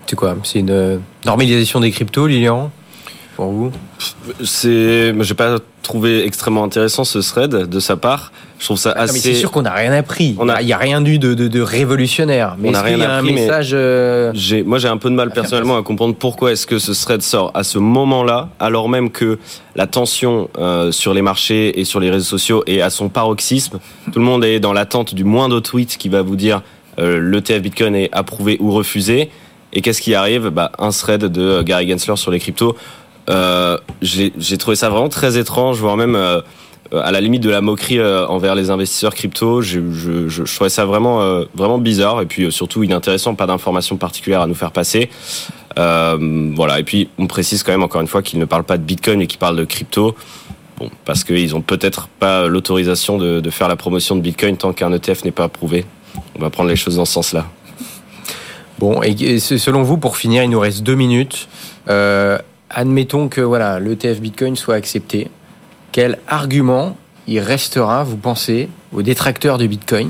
C'est 0.07 0.17
quoi 0.17 0.35
C'est 0.43 0.59
une 0.59 0.99
normalisation 1.25 1.79
des 1.79 1.91
cryptos, 1.91 2.27
Lilian? 2.27 2.71
Pour 3.41 3.51
vous 3.51 3.71
C'est, 4.43 5.15
j'ai 5.23 5.33
pas 5.33 5.57
trouvé 5.81 6.23
extrêmement 6.27 6.63
intéressant 6.63 7.03
ce 7.03 7.17
thread 7.17 7.49
de 7.49 7.79
sa 7.79 7.97
part. 7.97 8.31
Je 8.59 8.65
trouve 8.65 8.77
ça 8.77 8.91
assez. 8.91 9.17
Ah, 9.17 9.21
c'est 9.21 9.33
sûr 9.33 9.49
qu'on 9.49 9.63
n'a 9.63 9.73
rien 9.73 9.91
appris. 9.93 10.37
Il 10.39 10.45
n'y 10.63 10.71
a... 10.71 10.75
a... 10.75 10.79
rien 10.79 11.03
eu 11.03 11.17
de, 11.17 11.33
de, 11.33 11.47
de 11.47 11.59
révolutionnaire. 11.61 12.55
Mais 12.59 12.69
on 12.69 12.71
n'a 12.73 12.83
rien 12.83 12.97
y 12.97 13.01
a 13.01 13.15
appris. 13.17 13.31
Un 13.31 13.33
message. 13.33 13.71
Euh... 13.73 14.31
J'ai, 14.35 14.61
moi, 14.61 14.77
j'ai 14.77 14.89
un 14.89 14.97
peu 14.97 15.09
de 15.09 15.15
mal 15.15 15.31
personnellement 15.31 15.75
à 15.75 15.81
comprendre 15.81 16.13
pourquoi 16.13 16.51
est-ce 16.51 16.67
que 16.67 16.77
ce 16.77 16.91
thread 16.91 17.23
sort 17.23 17.49
à 17.55 17.63
ce 17.63 17.79
moment-là, 17.79 18.49
alors 18.59 18.89
même 18.89 19.09
que 19.09 19.39
la 19.75 19.87
tension 19.87 20.47
euh, 20.59 20.91
sur 20.91 21.15
les 21.15 21.23
marchés 21.23 21.79
et 21.79 21.83
sur 21.83 21.99
les 21.99 22.11
réseaux 22.11 22.29
sociaux 22.29 22.63
est 22.67 22.81
à 22.81 22.91
son 22.91 23.09
paroxysme. 23.09 23.79
Tout 24.13 24.19
le 24.19 24.25
monde 24.25 24.45
est 24.45 24.59
dans 24.59 24.73
l'attente 24.73 25.15
du 25.15 25.23
moindre 25.23 25.61
tweet 25.61 25.97
qui 25.97 26.09
va 26.09 26.21
vous 26.21 26.35
dire 26.35 26.61
euh, 26.99 27.19
l'ETF 27.19 27.59
Bitcoin 27.59 27.95
est 27.95 28.09
approuvé 28.11 28.57
ou 28.59 28.71
refusé. 28.71 29.31
Et 29.73 29.81
qu'est-ce 29.81 30.01
qui 30.01 30.13
arrive? 30.13 30.49
Bah, 30.49 30.71
Un 30.79 30.89
thread 30.89 31.23
de 31.25 31.61
Gary 31.63 31.89
Gensler 31.89 32.17
sur 32.17 32.29
les 32.29 32.39
cryptos. 32.39 32.75
Euh, 33.31 33.77
j'ai 34.01 34.57
trouvé 34.57 34.75
ça 34.75 34.89
vraiment 34.89 35.09
très 35.09 35.37
étrange, 35.37 35.77
voire 35.77 35.97
même 35.97 36.17
euh, 36.93 37.01
à 37.01 37.11
la 37.11 37.21
limite 37.21 37.41
de 37.41 37.49
la 37.49 37.61
moquerie 37.61 37.99
euh, 37.99 38.27
envers 38.27 38.53
les 38.53 38.69
investisseurs 38.69 39.15
crypto. 39.15 39.61
Je, 39.61 40.43
trouvais 40.55 40.69
ça 40.69 40.85
vraiment, 40.85 41.21
euh, 41.21 41.45
vraiment 41.55 41.77
bizarre 41.77 42.21
et 42.21 42.25
puis 42.25 42.51
surtout 42.51 42.83
inintéressant, 42.83 43.33
pas 43.35 43.47
d'informations 43.47 43.95
particulières 43.95 44.41
à 44.41 44.47
nous 44.47 44.55
faire 44.55 44.71
passer. 44.71 45.09
voilà, 45.77 46.79
et 46.79 46.83
puis 46.83 47.09
on 47.17 47.27
précise 47.27 47.63
quand 47.63 47.71
même 47.71 47.83
encore 47.83 48.01
une 48.01 48.07
fois 48.07 48.21
qu'il 48.21 48.39
ne 48.39 48.45
parle 48.45 48.63
pas 48.63 48.77
de 48.77 48.83
Bitcoin 48.83 49.19
mais 49.19 49.27
qu'il 49.27 49.39
parle 49.39 49.55
de 49.55 49.65
crypto. 49.65 50.15
Parce 51.05 51.23
qu'ils 51.23 51.55
ont 51.55 51.61
peut-être 51.61 52.07
pas 52.07 52.47
l'autorisation 52.47 53.19
de, 53.19 53.39
de 53.39 53.49
faire 53.51 53.67
la 53.67 53.75
promotion 53.75 54.15
de 54.15 54.21
Bitcoin 54.21 54.57
tant 54.57 54.73
qu'un 54.73 54.91
ETF 54.91 55.23
n'est 55.23 55.31
pas 55.31 55.43
approuvé. 55.43 55.85
On 56.35 56.41
va 56.41 56.49
prendre 56.49 56.69
les 56.69 56.75
choses 56.75 56.95
dans 56.95 57.05
ce 57.05 57.13
sens-là. 57.13 57.45
Bon, 58.79 59.03
et 59.03 59.39
selon 59.39 59.83
vous, 59.83 59.97
pour 59.97 60.17
finir, 60.17 60.41
il 60.41 60.49
nous 60.49 60.59
reste 60.59 60.81
deux 60.81 60.95
minutes. 60.95 61.47
Admettons 62.73 63.27
que 63.27 63.41
voilà, 63.41 63.79
l'ETF 63.79 64.21
Bitcoin 64.21 64.55
soit 64.55 64.75
accepté. 64.75 65.29
Quel 65.91 66.19
argument 66.27 66.95
il 67.27 67.39
restera, 67.39 68.03
vous 68.03 68.17
pensez, 68.17 68.69
aux 68.93 69.01
détracteurs 69.01 69.57
de 69.57 69.67
Bitcoin? 69.67 70.09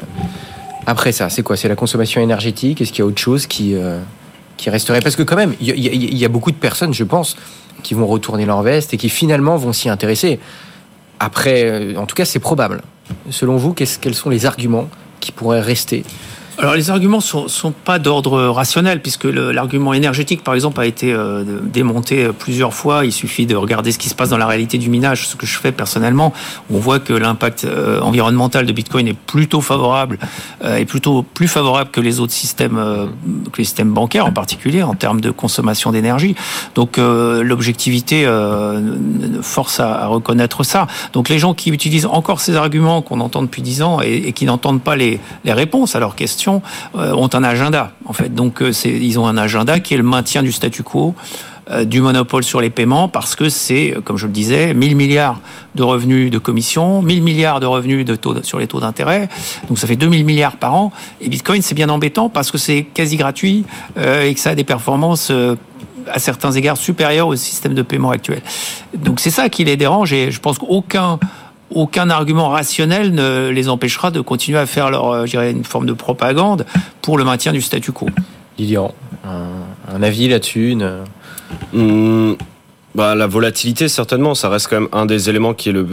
Après 0.85 1.11
ça, 1.11 1.29
c'est 1.29 1.41
quoi? 1.43 1.57
C'est 1.57 1.67
la 1.67 1.75
consommation 1.75 2.21
énergétique? 2.21 2.81
Est-ce 2.81 2.91
qu'il 2.91 2.99
y 2.99 3.01
a 3.01 3.05
autre 3.05 3.19
chose 3.19 3.47
qui, 3.47 3.73
euh, 3.75 3.99
qui 4.57 4.69
resterait? 4.69 5.01
Parce 5.01 5.15
que 5.15 5.23
quand 5.23 5.35
même, 5.35 5.55
il 5.59 5.69
y, 5.69 6.25
a 6.25 6.29
beaucoup 6.29 6.51
de 6.51 6.55
personnes, 6.55 6.93
je 6.93 7.03
pense, 7.03 7.35
qui 7.81 7.95
vont 7.95 8.05
retourner 8.05 8.45
leur 8.45 8.61
veste 8.61 8.93
et 8.93 8.97
qui 8.97 9.09
finalement 9.09 9.57
vont 9.57 9.73
s'y 9.73 9.89
intéresser. 9.89 10.39
Après, 11.19 11.63
euh, 11.65 11.95
en 11.97 12.05
tout 12.05 12.15
cas, 12.15 12.25
c'est 12.25 12.39
probable. 12.39 12.81
Selon 13.29 13.57
vous, 13.57 13.73
quels 13.73 14.15
sont 14.15 14.29
les 14.29 14.45
arguments 14.45 14.87
qui 15.19 15.31
pourraient 15.31 15.61
rester 15.61 16.03
alors 16.61 16.75
les 16.75 16.91
arguments 16.91 17.21
sont, 17.21 17.47
sont 17.47 17.71
pas 17.71 17.97
d'ordre 17.97 18.39
rationnel 18.49 19.01
puisque 19.01 19.23
l'argument 19.23 19.93
énergétique 19.93 20.43
par 20.43 20.53
exemple 20.53 20.79
a 20.79 20.85
été 20.85 21.11
euh, 21.11 21.43
démonté 21.63 22.29
plusieurs 22.37 22.75
fois. 22.75 23.03
Il 23.03 23.11
suffit 23.11 23.47
de 23.47 23.55
regarder 23.55 23.91
ce 23.91 23.97
qui 23.97 24.09
se 24.09 24.15
passe 24.15 24.29
dans 24.29 24.37
la 24.37 24.45
réalité 24.45 24.77
du 24.77 24.89
minage, 24.89 25.27
ce 25.27 25.35
que 25.35 25.47
je 25.47 25.57
fais 25.57 25.71
personnellement. 25.71 26.33
On 26.71 26.77
voit 26.77 26.99
que 26.99 27.13
l'impact 27.13 27.65
euh, 27.65 27.99
environnemental 28.01 28.67
de 28.67 28.73
Bitcoin 28.73 29.07
est 29.07 29.17
plutôt 29.17 29.61
favorable, 29.61 30.19
euh, 30.63 30.77
est 30.77 30.85
plutôt 30.85 31.23
plus 31.23 31.47
favorable 31.47 31.89
que 31.89 31.99
les 31.99 32.19
autres 32.19 32.33
systèmes, 32.33 32.77
euh, 32.77 33.07
que 33.51 33.57
les 33.57 33.63
systèmes 33.63 33.91
bancaires 33.91 34.27
en 34.27 34.31
particulier 34.31 34.83
en 34.83 34.93
termes 34.93 35.19
de 35.19 35.31
consommation 35.31 35.91
d'énergie. 35.91 36.35
Donc 36.75 36.99
euh, 36.99 37.41
l'objectivité 37.41 38.25
euh, 38.27 39.41
force 39.41 39.79
à, 39.79 40.03
à, 40.03 40.05
reconnaître 40.05 40.63
ça. 40.63 40.85
Donc 41.13 41.27
les 41.27 41.39
gens 41.39 41.55
qui 41.55 41.71
utilisent 41.71 42.05
encore 42.05 42.39
ces 42.39 42.55
arguments 42.55 43.01
qu'on 43.01 43.19
entend 43.19 43.41
depuis 43.41 43.63
dix 43.63 43.81
ans 43.81 43.99
et, 44.03 44.27
et 44.27 44.31
qui 44.31 44.45
n'entendent 44.45 44.83
pas 44.83 44.95
les, 44.95 45.19
les 45.43 45.53
réponses 45.53 45.95
à 45.95 45.99
leurs 45.99 46.15
questions 46.15 46.50
euh, 46.95 47.13
ont 47.13 47.29
un 47.33 47.43
agenda, 47.43 47.91
en 48.05 48.13
fait. 48.13 48.33
Donc, 48.33 48.61
euh, 48.61 48.71
ils 48.85 49.19
ont 49.19 49.27
un 49.27 49.37
agenda 49.37 49.79
qui 49.79 49.93
est 49.93 49.97
le 49.97 50.03
maintien 50.03 50.43
du 50.43 50.51
statu 50.51 50.83
quo 50.83 51.15
euh, 51.69 51.85
du 51.85 52.01
monopole 52.01 52.43
sur 52.43 52.59
les 52.59 52.69
paiements 52.69 53.07
parce 53.07 53.35
que 53.35 53.49
c'est, 53.49 53.95
comme 54.03 54.17
je 54.17 54.25
le 54.25 54.31
disais, 54.31 54.73
1000 54.73 54.95
milliards 54.95 55.39
de 55.75 55.83
revenus 55.83 56.31
de 56.31 56.37
commission, 56.37 57.01
1000 57.01 57.21
milliards 57.21 57.59
de 57.59 57.65
revenus 57.65 58.05
de 58.05 58.15
taux, 58.15 58.41
sur 58.43 58.59
les 58.59 58.67
taux 58.67 58.79
d'intérêt. 58.79 59.29
Donc 59.67 59.77
ça 59.77 59.87
fait 59.87 59.95
2000 59.95 60.25
milliards 60.25 60.57
par 60.57 60.73
an. 60.73 60.91
Et 61.21 61.29
Bitcoin, 61.29 61.61
c'est 61.61 61.75
bien 61.75 61.89
embêtant 61.89 62.29
parce 62.29 62.51
que 62.51 62.57
c'est 62.57 62.83
quasi 62.83 63.15
gratuit 63.15 63.63
et 63.97 64.33
que 64.33 64.39
ça 64.39 64.51
a 64.51 64.55
des 64.55 64.63
performances 64.63 65.31
à 66.11 66.19
certains 66.19 66.51
égards 66.51 66.77
supérieures 66.77 67.27
au 67.27 67.35
système 67.35 67.73
de 67.73 67.81
paiement 67.81 68.11
actuel. 68.11 68.41
Donc 68.93 69.19
c'est 69.19 69.29
ça 69.29 69.49
qui 69.49 69.63
les 69.63 69.77
dérange 69.77 70.13
et 70.13 70.31
je 70.31 70.39
pense 70.39 70.57
qu'aucun 70.57 71.19
aucun 71.73 72.09
argument 72.09 72.49
rationnel 72.49 73.13
ne 73.13 73.49
les 73.49 73.69
empêchera 73.69 74.11
de 74.11 74.21
continuer 74.21 74.59
à 74.59 74.65
faire 74.65 74.89
leur, 74.89 75.09
euh, 75.09 75.25
je 75.25 75.31
dirais, 75.31 75.51
une 75.51 75.63
forme 75.63 75.85
de 75.85 75.93
propagande 75.93 76.65
pour 77.01 77.17
le 77.17 77.23
maintien 77.23 77.51
du 77.51 77.61
statu 77.61 77.91
quo. 77.91 78.07
Lilian, 78.57 78.93
un, 79.25 79.93
un 79.95 80.03
avis 80.03 80.27
là-dessus 80.27 80.71
une... 80.71 80.99
mmh, 81.73 82.33
bah, 82.95 83.15
La 83.15 83.27
volatilité, 83.27 83.87
certainement, 83.87 84.35
ça 84.35 84.49
reste 84.49 84.67
quand 84.69 84.79
même 84.79 84.89
un 84.91 85.05
des 85.05 85.29
éléments 85.29 85.53
qui 85.53 85.69
est 85.69 85.73
le. 85.73 85.87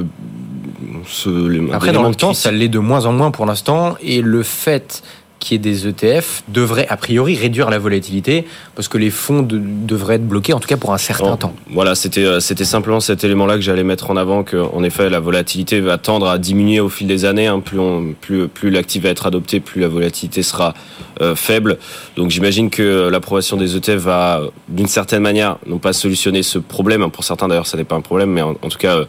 Ce, 1.07 1.31
Après, 1.73 1.93
dans 1.93 2.09
le 2.09 2.15
temps, 2.15 2.35
ça 2.35 2.51
l'est 2.51 2.69
de 2.69 2.79
moins 2.79 3.07
en 3.07 3.13
moins 3.13 3.31
pour 3.31 3.47
l'instant, 3.47 3.97
et 4.03 4.21
le 4.21 4.43
fait 4.43 5.03
qui 5.39 5.55
est 5.55 5.59
des 5.59 5.87
ETF 5.87 6.43
devrait 6.49 6.87
a 6.89 6.97
priori 6.97 7.37
réduire 7.37 7.71
la 7.71 7.79
volatilité 7.79 8.45
parce 8.75 8.89
que 8.89 8.99
les 8.99 9.11
fonds 9.11 9.43
de, 9.43 9.61
devraient 9.61 10.17
être 10.17 10.27
bloqués 10.27 10.53
en 10.53 10.61
tout 10.61 10.69
cas 10.69 10.77
pour 10.77 10.93
un 10.93 10.99
certain 10.99 11.31
bon, 11.31 11.37
temps. 11.37 11.55
Voilà, 11.71 11.95
c'était 11.95 12.25
euh, 12.25 12.41
c'était 12.41 12.65
simplement 12.65 13.01
cet 13.01 13.25
élément-là 13.25 13.55
que 13.55 13.61
j'allais 13.61 13.85
mettre 13.85 14.11
en 14.11 14.17
avant 14.17 14.43
que 14.43 14.57
en 14.57 14.83
effet 14.83 15.09
la 15.11 15.21
volatilité 15.21 15.81
va 15.81 15.99
tendre 15.99 16.29
à 16.29 16.39
diminuer 16.39 16.81
au 16.81 16.89
fil 16.89 17.07
des 17.07 17.25
années. 17.25 17.47
Hein, 17.47 17.61
plus 17.61 17.79
on, 17.79 18.15
plus 18.21 18.49
plus 18.49 18.71
l'actif 18.71 19.05
va 19.05 19.11
être 19.11 19.27
adopté, 19.27 19.61
plus 19.61 19.81
la 19.81 19.89
volatilité 19.89 20.43
sera 20.43 20.75
euh, 21.21 21.35
faible. 21.35 21.79
Donc 22.17 22.31
j'imagine 22.31 22.71
que 22.71 23.09
l'approbation 23.09 23.57
des 23.57 23.77
ETF 23.77 23.97
va 23.97 24.41
d'une 24.69 24.89
certaine 24.89 25.23
manière 25.23 25.59
non 25.67 25.79
pas 25.79 25.93
solutionner 25.93 26.43
ce 26.43 26.59
problème. 26.59 27.03
Hein, 27.03 27.09
pour 27.11 27.25
certains 27.25 27.49
d'ailleurs, 27.49 27.67
ça 27.67 27.77
n'est 27.77 27.85
pas 27.85 27.97
un 27.97 28.01
problème, 28.01 28.31
mais 28.31 28.43
en, 28.43 28.51
en 28.63 28.69
tout 28.69 28.79
cas 28.79 29.05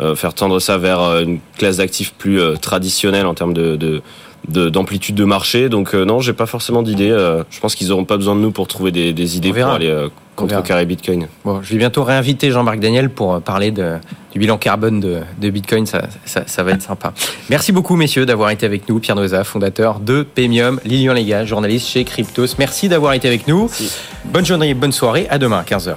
euh, 0.00 0.14
faire 0.14 0.32
tendre 0.32 0.60
ça 0.60 0.78
vers 0.78 1.00
une 1.20 1.40
classe 1.58 1.76
d'actifs 1.78 2.14
plus 2.14 2.40
euh, 2.40 2.54
traditionnelle 2.54 3.26
en 3.26 3.34
termes 3.34 3.52
de, 3.52 3.76
de 3.76 4.02
d'amplitude 4.50 5.14
de, 5.14 5.24
marché. 5.24 5.68
Donc 5.68 5.94
non, 5.94 6.20
j'ai 6.20 6.32
pas 6.32 6.46
forcément 6.46 6.82
d'idée. 6.82 7.10
je 7.50 7.60
pense 7.60 7.74
qu'ils 7.74 7.88
n'auront 7.88 8.04
pas 8.04 8.16
besoin 8.16 8.34
de 8.36 8.40
nous 8.40 8.50
pour 8.50 8.66
trouver 8.68 8.90
des, 8.90 9.12
des 9.12 9.36
idées 9.36 9.52
pour 9.52 9.66
aller 9.66 10.08
contrecarrer 10.40 10.86
Bitcoin. 10.86 11.28
Bon, 11.44 11.60
je 11.62 11.72
vais 11.72 11.78
bientôt 11.78 12.02
réinviter 12.02 12.50
Jean-Marc 12.50 12.80
Daniel 12.80 13.10
pour 13.10 13.40
parler 13.42 13.70
de, 13.70 13.96
du 14.32 14.38
bilan 14.38 14.58
carbone 14.58 15.00
de, 15.00 15.20
de 15.40 15.50
Bitcoin. 15.50 15.86
Ça, 15.86 16.02
ça, 16.24 16.44
ça, 16.46 16.62
va 16.62 16.72
être 16.72 16.82
sympa. 16.82 17.12
Merci 17.48 17.72
beaucoup, 17.72 17.96
messieurs, 17.96 18.26
d'avoir 18.26 18.50
été 18.50 18.66
avec 18.66 18.88
nous. 18.88 18.98
Pierre 19.00 19.16
Noza, 19.16 19.44
fondateur 19.44 20.00
de 20.00 20.22
Pemium, 20.22 20.80
Lilian 20.84 21.12
Léga, 21.12 21.44
journaliste 21.44 21.88
chez 21.88 22.04
Cryptos. 22.04 22.56
Merci 22.58 22.88
d'avoir 22.88 23.12
été 23.14 23.28
avec 23.28 23.46
nous. 23.46 23.70
Bonne 24.26 24.46
journée, 24.46 24.74
bonne 24.74 24.92
soirée. 24.92 25.26
À 25.30 25.38
demain, 25.38 25.62
15h. 25.62 25.94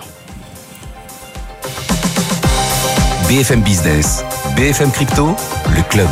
BFM 3.28 3.62
Business, 3.62 4.24
BFM 4.56 4.92
Crypto, 4.92 5.36
le 5.76 5.82
club. 5.90 6.10